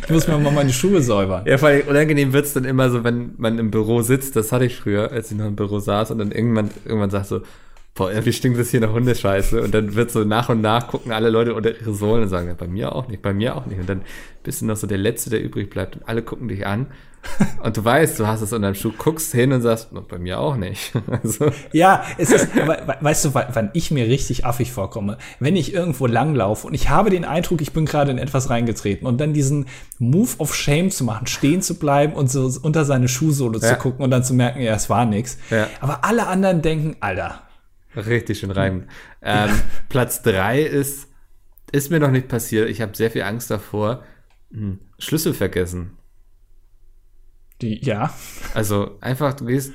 [0.04, 1.42] Ich muss mir mal meine Schuhe säubern.
[1.46, 4.36] Ja, vor allem unangenehm wird's dann immer so, wenn man im Büro sitzt.
[4.36, 7.26] Das hatte ich früher, als ich noch im Büro saß und dann irgendwann, irgendwann sagt
[7.26, 7.40] so,
[7.94, 9.62] boah, irgendwie stinkt das hier nach Hundescheiße.
[9.62, 12.48] Und dann wird so nach und nach gucken alle Leute unter ihre Sohlen und sagen,
[12.48, 13.78] ja, bei mir auch nicht, bei mir auch nicht.
[13.78, 14.02] Und dann
[14.42, 16.88] bist du noch so der Letzte, der übrig bleibt und alle gucken dich an.
[17.62, 20.38] Und du weißt, du hast es unter dem Schuh, guckst hin und sagst, bei mir
[20.40, 20.92] auch nicht.
[21.10, 21.52] Also.
[21.72, 25.16] Ja, es ist, aber weißt du, wann ich mir richtig affig vorkomme?
[25.38, 29.06] Wenn ich irgendwo langlaufe und ich habe den Eindruck, ich bin gerade in etwas reingetreten
[29.06, 29.66] und dann diesen
[29.98, 33.68] Move of Shame zu machen, stehen zu bleiben und so unter seine Schuhsohle ja.
[33.68, 35.38] zu gucken und dann zu merken, ja, es war nix.
[35.50, 35.68] Ja.
[35.80, 37.42] Aber alle anderen denken, Alter,
[37.96, 38.88] Richtig schön rein.
[39.22, 39.50] Ähm,
[39.88, 41.08] Platz drei ist,
[41.72, 42.68] ist mir noch nicht passiert.
[42.68, 44.04] Ich habe sehr viel Angst davor.
[44.52, 45.96] Hm, Schlüssel vergessen.
[47.60, 48.12] Die, ja.
[48.54, 49.72] Also einfach, du gehst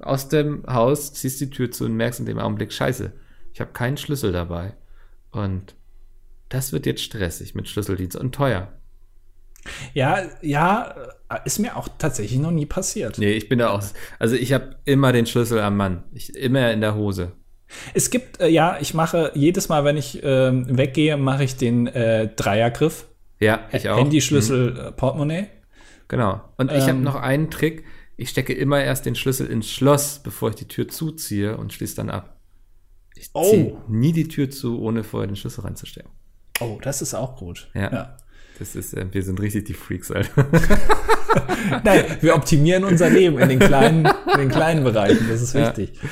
[0.00, 3.12] aus dem Haus, ziehst die Tür zu und merkst in dem Augenblick, scheiße,
[3.52, 4.74] ich habe keinen Schlüssel dabei.
[5.30, 5.74] Und
[6.48, 8.72] das wird jetzt stressig mit Schlüsseldienst und teuer.
[9.94, 10.94] Ja, ja,
[11.44, 13.18] ist mir auch tatsächlich noch nie passiert.
[13.18, 13.82] Nee, ich bin da auch.
[14.18, 16.04] Also ich habe immer den Schlüssel am Mann.
[16.12, 17.32] Ich, immer in der Hose.
[17.92, 21.86] Es gibt, äh, ja, ich mache jedes Mal, wenn ich ähm, weggehe, mache ich den
[21.86, 23.06] äh, Dreiergriff.
[23.40, 23.98] Ja, ich auch.
[23.98, 24.78] Handy, Schlüssel, mhm.
[24.78, 25.46] Äh, Portemonnaie.
[26.08, 26.40] Genau.
[26.56, 27.84] Und ich ähm, habe noch einen Trick.
[28.16, 31.96] Ich stecke immer erst den Schlüssel ins Schloss, bevor ich die Tür zuziehe und schließe
[31.96, 32.40] dann ab.
[33.16, 33.50] Ich oh.
[33.50, 36.10] ziehe nie die Tür zu, ohne vorher den Schlüssel reinzustecken.
[36.60, 37.68] Oh, das ist auch gut.
[37.74, 37.92] Ja.
[37.92, 38.16] ja.
[38.58, 40.46] Das ist, äh, wir sind richtig die Freaks, Alter.
[41.84, 45.26] Nein, wir optimieren unser Leben in den kleinen, in den kleinen Bereichen.
[45.28, 45.92] Das ist wichtig.
[46.00, 46.08] Ja.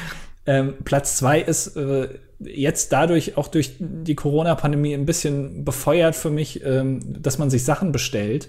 [0.47, 2.09] Ähm, Platz zwei ist äh,
[2.41, 7.65] jetzt dadurch auch durch die Corona-Pandemie ein bisschen befeuert für mich, ähm, dass man sich
[7.65, 8.49] Sachen bestellt,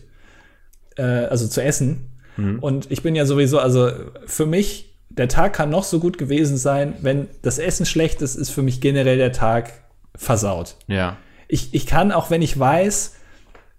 [0.98, 2.10] äh, also zu essen.
[2.38, 2.60] Mhm.
[2.60, 3.92] Und ich bin ja sowieso, also
[4.26, 8.36] für mich, der Tag kann noch so gut gewesen sein, wenn das Essen schlecht ist,
[8.36, 9.72] ist für mich generell der Tag
[10.16, 10.76] versaut.
[10.88, 11.18] Ja.
[11.48, 13.16] Ich, ich kann, auch wenn ich weiß,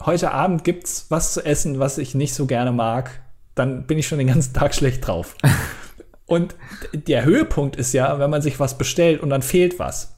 [0.05, 3.23] heute Abend gibt's was zu essen, was ich nicht so gerne mag,
[3.55, 5.37] dann bin ich schon den ganzen Tag schlecht drauf.
[6.27, 6.55] Und
[6.93, 10.17] der Höhepunkt ist ja, wenn man sich was bestellt und dann fehlt was.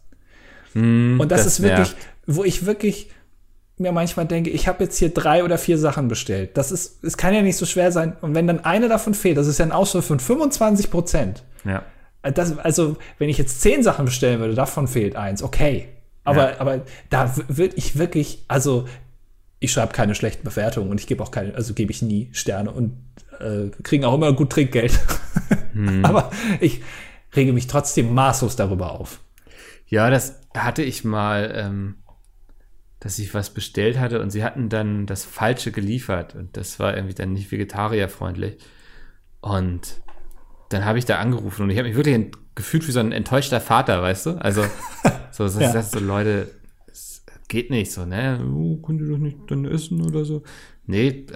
[0.75, 1.97] Mm, und das, das ist wirklich, nervt.
[2.27, 3.11] wo ich wirklich
[3.79, 6.57] mir manchmal denke, ich habe jetzt hier drei oder vier Sachen bestellt.
[6.57, 8.17] Das ist, es kann ja nicht so schwer sein.
[8.21, 11.43] Und wenn dann eine davon fehlt, das ist ja ein Ausfall von 25 Prozent.
[11.65, 11.83] Ja.
[12.23, 15.89] Das, also, wenn ich jetzt zehn Sachen bestellen würde, davon fehlt eins, okay.
[16.25, 16.61] Aber, ja.
[16.61, 16.81] aber
[17.11, 18.87] da würde ich wirklich, also
[19.59, 22.71] ich schreibe keine schlechten Bewertungen und ich gebe auch keine, also gebe ich nie Sterne
[22.71, 22.97] und
[23.41, 24.99] äh, kriegen auch immer gut Trinkgeld.
[25.73, 26.05] Hm.
[26.05, 26.31] Aber
[26.61, 26.83] ich
[27.35, 29.21] rege mich trotzdem maßlos darüber auf.
[29.89, 31.97] Ja, das hatte ich mal, ähm,
[33.01, 36.97] dass ich was bestellt hatte und sie hatten dann das Falsche geliefert und das war
[36.97, 38.59] irgendwie dann nicht vegetarierfreundlich.
[39.41, 40.01] Und
[40.71, 43.61] dann habe ich da angerufen und ich habe mich wirklich gefühlt wie so ein enttäuschter
[43.61, 44.31] Vater, weißt du?
[44.33, 44.65] Also,
[45.31, 45.73] so, das, ja.
[45.73, 46.51] das so Leute,
[47.49, 48.45] geht nicht so, ne?
[48.53, 50.43] Oh, könnt ihr doch nicht dann essen oder so?
[50.87, 51.27] Nee,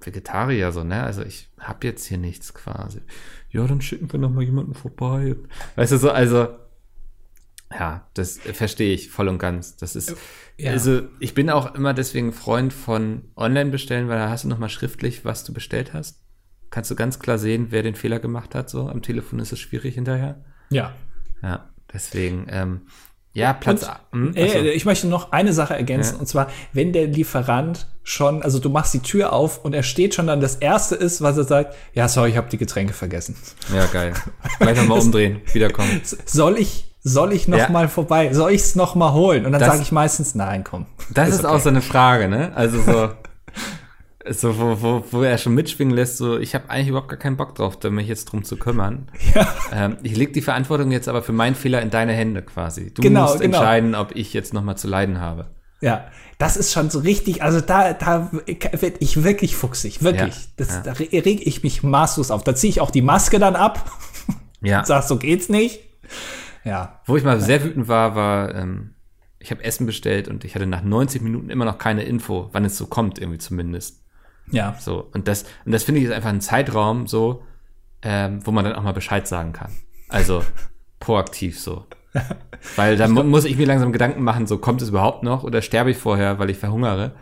[0.00, 1.02] Vegetarier, so, ne?
[1.02, 3.00] Also ich habe jetzt hier nichts quasi.
[3.50, 5.36] Ja, dann schicken wir noch mal jemanden vorbei.
[5.76, 6.48] Weißt du so, also
[7.70, 9.76] ja, das verstehe ich voll und ganz.
[9.76, 10.14] Das ist,
[10.58, 10.72] ja.
[10.72, 14.68] also ich bin auch immer deswegen Freund von Online-Bestellen, weil da hast du noch mal
[14.68, 16.20] schriftlich, was du bestellt hast.
[16.70, 18.70] Kannst du ganz klar sehen, wer den Fehler gemacht hat.
[18.70, 20.44] So am Telefon ist es schwierig hinterher.
[20.70, 20.94] Ja.
[21.42, 22.46] Ja, deswegen.
[22.48, 22.82] Ähm,
[23.34, 23.86] ja, Platz.
[24.12, 26.20] Und, hm, äh, ich möchte noch eine Sache ergänzen, ja.
[26.20, 30.14] und zwar, wenn der Lieferant schon, also du machst die Tür auf und er steht
[30.14, 33.36] schon dann, das erste ist, was er sagt, ja, sorry, ich habe die Getränke vergessen.
[33.74, 34.12] Ja, geil.
[34.58, 36.02] Gleich nochmal umdrehen, wiederkommen.
[36.26, 37.68] Soll ich, soll ich noch ja.
[37.70, 38.32] mal vorbei?
[38.34, 39.46] Soll ich es noch mal holen?
[39.46, 40.86] Und dann sage ich meistens, nein, komm.
[41.10, 41.54] Das ist, ist okay.
[41.54, 42.52] auch so eine Frage, ne?
[42.54, 43.10] Also so,
[44.28, 47.36] So, wo, wo, wo er schon mitschwingen lässt, so, ich habe eigentlich überhaupt gar keinen
[47.36, 49.08] Bock drauf, da mich jetzt drum zu kümmern.
[49.34, 49.46] Ja.
[49.72, 52.92] Ähm, ich leg die Verantwortung jetzt aber für meinen Fehler in deine Hände quasi.
[52.92, 53.56] Du genau, musst genau.
[53.56, 55.50] entscheiden, ob ich jetzt nochmal zu leiden habe.
[55.80, 56.06] Ja,
[56.38, 60.34] das ist schon so richtig, also da, da werde ich wirklich fuchsig, wirklich.
[60.34, 60.82] Ja, das, ja.
[60.82, 62.44] Da reg ich mich maßlos auf.
[62.44, 63.90] Da ziehe ich auch die Maske dann ab.
[64.64, 64.84] Ja.
[64.84, 65.80] Sag, so geht's nicht.
[66.62, 67.00] Ja.
[67.06, 68.94] Wo ich mal sehr wütend war, war, ähm,
[69.40, 72.64] ich habe Essen bestellt und ich hatte nach 90 Minuten immer noch keine Info, wann
[72.64, 74.01] es so kommt, irgendwie zumindest.
[74.50, 74.76] Ja.
[74.78, 77.42] So, und das, und das finde ich ist einfach ein Zeitraum, so,
[78.02, 79.70] ähm, wo man dann auch mal Bescheid sagen kann.
[80.08, 80.42] Also
[81.00, 81.86] proaktiv so.
[82.76, 85.62] weil da mu muss ich mir langsam Gedanken machen, so kommt es überhaupt noch oder
[85.62, 87.12] sterbe ich vorher, weil ich verhungere.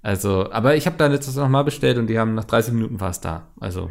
[0.00, 3.00] Also, aber ich habe da letztes noch mal bestellt und die haben nach 30 Minuten
[3.00, 3.48] war es da.
[3.58, 3.90] Also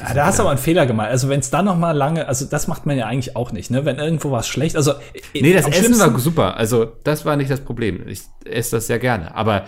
[0.00, 1.08] ja, da hast du aber einen Fehler gemacht.
[1.08, 3.70] Also wenn es dann noch mal lange, also das macht man ja eigentlich auch nicht,
[3.70, 3.84] ne?
[3.84, 4.94] Wenn irgendwo was schlecht, also
[5.34, 6.56] nee, das Essen war super.
[6.56, 8.06] Also das war nicht das Problem.
[8.08, 9.34] Ich esse das sehr gerne.
[9.34, 9.64] Aber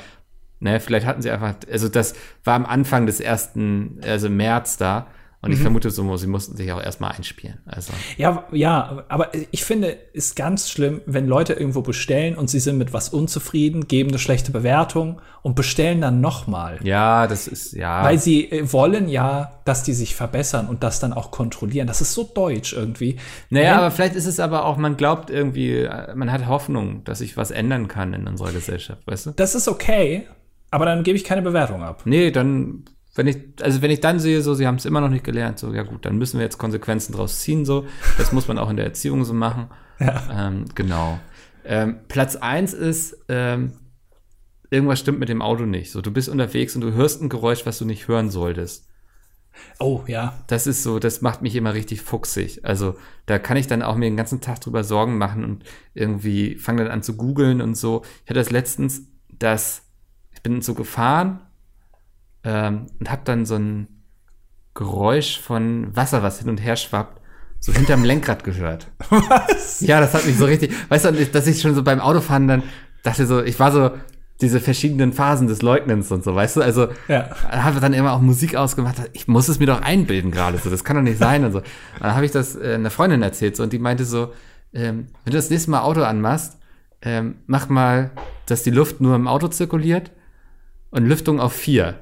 [0.61, 5.07] ne, vielleicht hatten sie einfach, also das war am Anfang des ersten, also März da.
[5.44, 5.64] Und ich mhm.
[5.64, 7.59] vermute so, sie mussten sich auch erstmal einspielen.
[7.66, 7.92] Also.
[8.16, 12.78] Ja, ja, aber ich finde, ist ganz schlimm, wenn Leute irgendwo bestellen und sie sind
[12.78, 16.78] mit was unzufrieden, geben eine schlechte Bewertung und bestellen dann nochmal.
[16.82, 18.02] Ja, das ist, ja.
[18.02, 21.86] Weil sie äh, wollen ja, dass die sich verbessern und das dann auch kontrollieren.
[21.86, 23.18] Das ist so deutsch irgendwie.
[23.50, 27.05] Naja, wenn, aber vielleicht ist es aber auch, man glaubt irgendwie, äh, man hat Hoffnung,
[27.05, 29.30] dass sich was ändern kann in unserer Gesellschaft, weißt du?
[29.32, 30.26] Das ist okay,
[30.75, 32.03] aber dann gebe ich keine Bewertung ab.
[32.05, 35.09] Nee, dann wenn ich, also wenn ich dann sehe, so, sie haben es immer noch
[35.09, 37.87] nicht gelernt, so, ja gut, dann müssen wir jetzt Konsequenzen draus ziehen, so.
[38.18, 39.68] Das muss man auch in der Erziehung so machen.
[40.01, 40.49] Ja.
[40.49, 41.20] Ähm, genau.
[41.64, 43.75] Ähm, Platz eins ist, ähm,
[44.68, 45.93] irgendwas stimmt mit dem Auto nicht.
[45.93, 48.89] So, du bist unterwegs und du hörst ein Geräusch, was du nicht hören solltest.
[49.79, 50.43] Oh, ja.
[50.49, 52.64] Das ist so, das macht mich immer richtig fuchsig.
[52.64, 52.97] Also,
[53.27, 55.62] da kann ich dann auch mir den ganzen Tag drüber Sorgen machen und
[55.95, 58.03] irgendwie fange dann an zu googeln und so.
[58.25, 59.84] Ich hatte das letztens, dass
[60.45, 61.40] bin so gefahren
[62.45, 63.88] ähm, und habe dann so ein
[64.74, 67.20] Geräusch von Wasser, was hin und her schwappt,
[67.59, 68.86] so hinterm Lenkrad gehört.
[69.09, 69.80] Was?
[69.80, 72.62] Ja, das hat mich so richtig, weißt du, dass ich schon so beim Autofahren dann
[73.03, 73.90] dachte so, ich war so
[74.40, 77.30] diese verschiedenen Phasen des Leugnens und so, weißt du, also ja.
[77.51, 80.84] habe dann immer auch Musik ausgemacht, ich muss es mir doch einbilden gerade, so, das
[80.84, 81.59] kann doch nicht sein und so.
[81.59, 81.66] Und
[82.01, 84.32] dann habe ich das äh, einer Freundin erzählt so, und die meinte so,
[84.72, 86.59] ähm, wenn du das nächste Mal Auto anmachst,
[87.01, 88.11] ähm, mach mal,
[88.47, 90.11] dass die Luft nur im Auto zirkuliert
[90.95, 91.97] und Lüftung auf vier.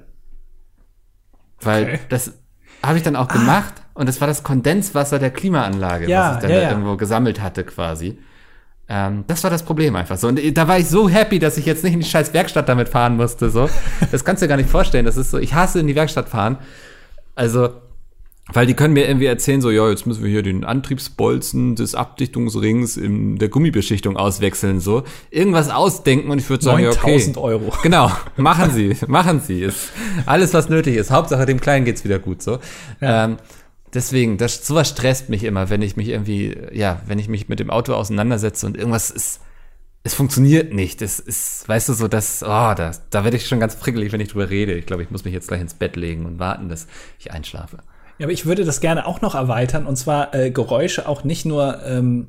[1.62, 2.00] Weil okay.
[2.10, 2.34] das
[2.82, 3.32] habe ich dann auch ah.
[3.32, 6.70] gemacht und das war das Kondenswasser der Klimaanlage, ja, was ich dann ja, da ja.
[6.70, 8.18] irgendwo gesammelt hatte quasi.
[8.88, 10.28] Ähm, das war das Problem einfach so.
[10.28, 12.90] Und da war ich so happy, dass ich jetzt nicht in die scheiß Werkstatt damit
[12.90, 13.48] fahren musste.
[13.48, 13.70] So.
[14.10, 15.06] Das kannst du dir gar nicht vorstellen.
[15.06, 16.58] Das ist so, ich hasse in die Werkstatt fahren.
[17.34, 17.70] Also,
[18.52, 21.94] weil die können mir irgendwie erzählen, so, ja, jetzt müssen wir hier den Antriebsbolzen des
[21.94, 25.04] Abdichtungsrings in der Gummibeschichtung auswechseln, so.
[25.30, 27.32] Irgendwas ausdenken und ich würde sagen, ja, okay.
[27.36, 27.72] Euro.
[27.82, 29.62] Genau, machen Sie, machen Sie.
[29.62, 29.92] Ist
[30.26, 31.12] alles, was nötig ist.
[31.12, 32.58] Hauptsache, dem Kleinen geht's wieder gut, so.
[33.00, 33.26] Ja.
[33.26, 33.36] Ähm,
[33.94, 37.60] deswegen, das, sowas stresst mich immer, wenn ich mich irgendwie, ja, wenn ich mich mit
[37.60, 39.40] dem Auto auseinandersetze und irgendwas ist,
[40.02, 41.00] es funktioniert nicht.
[41.00, 44.20] Es ist, weißt du, so dass, oh, da, da werde ich schon ganz prickelig, wenn
[44.20, 44.74] ich drüber rede.
[44.74, 46.88] Ich glaube, ich muss mich jetzt gleich ins Bett legen und warten, dass
[47.20, 47.78] ich einschlafe.
[48.22, 51.44] Ja, aber ich würde das gerne auch noch erweitern und zwar äh, Geräusche auch nicht
[51.44, 52.28] nur ähm,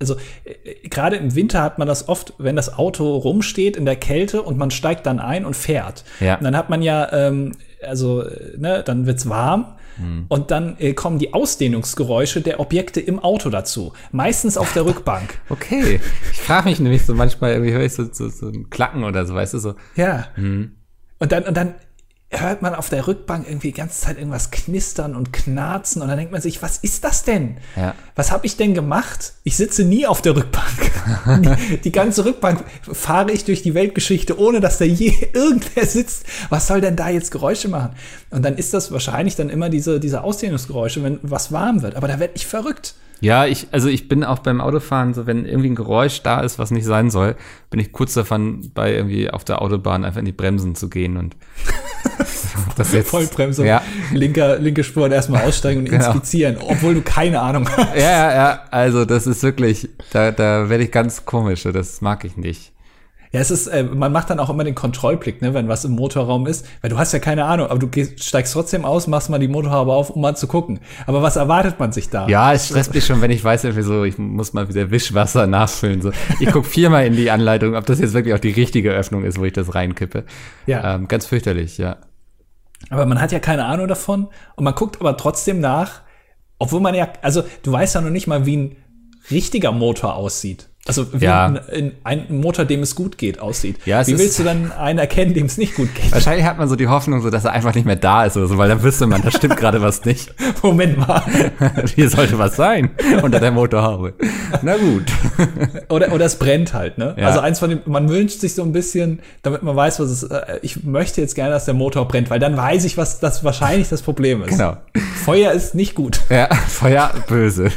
[0.00, 3.94] also äh, gerade im Winter hat man das oft, wenn das Auto rumsteht in der
[3.94, 6.02] Kälte und man steigt dann ein und fährt.
[6.18, 6.38] Ja.
[6.38, 7.52] Und dann hat man ja, ähm,
[7.86, 8.24] also,
[8.56, 9.76] ne, dann wird's warm.
[9.94, 10.24] Hm.
[10.26, 13.92] Und dann äh, kommen die Ausdehnungsgeräusche der Objekte im Auto dazu.
[14.10, 15.38] Meistens auf der Rückbank.
[15.50, 16.00] Okay.
[16.32, 19.24] Ich frage mich nämlich so manchmal, irgendwie höre ich so, so, so ein Klacken oder
[19.24, 19.74] so, weißt du, so.
[19.94, 20.26] Ja.
[20.34, 20.72] Hm.
[21.20, 21.74] Und dann, und dann
[22.32, 26.16] hört man auf der Rückbank irgendwie die ganze Zeit irgendwas knistern und knarzen und dann
[26.16, 27.58] denkt man sich, was ist das denn?
[27.76, 27.94] Ja.
[28.14, 29.34] Was habe ich denn gemacht?
[29.44, 30.66] Ich sitze nie auf der Rückbank.
[31.70, 36.24] die, die, ganze Rückbank fahre ich durch die Weltgeschichte, ohne dass da je irgendwer sitzt.
[36.48, 37.90] Was soll denn da jetzt Geräusche machen?
[38.30, 41.96] Und dann ist das wahrscheinlich dann immer diese, diese Ausdehnungsgeräusche, wenn was warm wird.
[41.96, 42.94] Aber da werde ich verrückt.
[43.22, 46.58] Ja, ich, also ich bin auch beim Autofahren, so wenn irgendwie ein Geräusch da ist,
[46.58, 47.36] was nicht sein soll,
[47.70, 51.16] bin ich kurz davon, bei irgendwie auf der Autobahn einfach in die Bremsen zu gehen
[51.16, 51.36] und
[52.76, 53.80] das jetzt, Vollbremsung, ja.
[54.12, 56.04] linker, linke Spur und erstmal aussteigen und genau.
[56.06, 57.94] inspizieren, obwohl du keine Ahnung hast.
[57.94, 62.24] Ja, ja, ja, also das ist wirklich, da, da werde ich ganz komisch, das mag
[62.24, 62.72] ich nicht.
[63.32, 65.92] Ja, es ist, äh, man macht dann auch immer den Kontrollblick, ne, wenn was im
[65.92, 69.30] Motorraum ist, weil du hast ja keine Ahnung, aber du gehst, steigst trotzdem aus, machst
[69.30, 70.80] mal die Motorhaube auf, um mal zu gucken.
[71.06, 72.28] Aber was erwartet man sich da?
[72.28, 75.46] Ja, es stresst mich schon, wenn ich weiß, irgendwie so, ich muss mal wieder Wischwasser
[75.48, 76.02] nachfüllen.
[76.02, 76.12] So.
[76.40, 79.38] Ich guck viermal in die Anleitung, ob das jetzt wirklich auch die richtige Öffnung ist,
[79.38, 80.24] wo ich das reinkippe.
[80.66, 80.94] Ja.
[80.94, 81.96] Ähm, ganz fürchterlich, ja.
[82.90, 86.02] Aber man hat ja keine Ahnung davon und man guckt aber trotzdem nach,
[86.58, 88.76] obwohl man ja, also du weißt ja noch nicht mal, wie ein
[89.30, 90.68] richtiger Motor aussieht.
[90.84, 91.54] Also wie Ja.
[91.72, 93.76] ein, ein Motor, dem es gut geht, aussieht.
[93.84, 96.10] Ja, wie willst du dann einen erkennen, dem es nicht gut geht?
[96.10, 98.48] Wahrscheinlich hat man so die Hoffnung, so dass er einfach nicht mehr da ist oder
[98.48, 100.34] so, weil dann wüsste man, da stimmt gerade was nicht.
[100.62, 101.22] Moment mal.
[101.94, 102.90] Hier sollte was sein
[103.22, 104.14] unter der Motorhaube.
[104.62, 105.04] Na gut.
[105.88, 107.14] Oder, oder es brennt halt, ne?
[107.18, 107.26] Ja.
[107.28, 110.22] Also eins von den, man wünscht sich so ein bisschen, damit man weiß, was es,
[110.22, 113.44] äh, ich möchte jetzt gerne, dass der Motor brennt, weil dann weiß ich, was das
[113.44, 114.50] wahrscheinlich das Problem ist.
[114.50, 114.76] Genau.
[115.24, 116.20] Feuer ist nicht gut.
[116.30, 117.70] Ja, Feuer böse.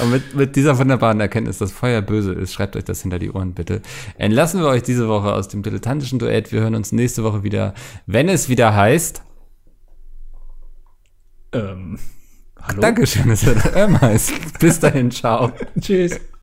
[0.00, 3.30] Und mit, mit dieser wunderbaren Erkenntnis, dass Feuer böse ist, schreibt euch das hinter die
[3.30, 3.82] Ohren bitte.
[4.18, 6.52] Entlassen wir euch diese Woche aus dem dilettantischen Duett.
[6.52, 7.74] Wir hören uns nächste Woche wieder,
[8.06, 9.22] wenn es wieder heißt.
[11.52, 11.98] Ähm,
[12.60, 12.80] hallo?
[12.80, 14.58] Dankeschön, dass ähm heißt.
[14.58, 15.52] Bis dahin, ciao.
[15.80, 16.20] Tschüss.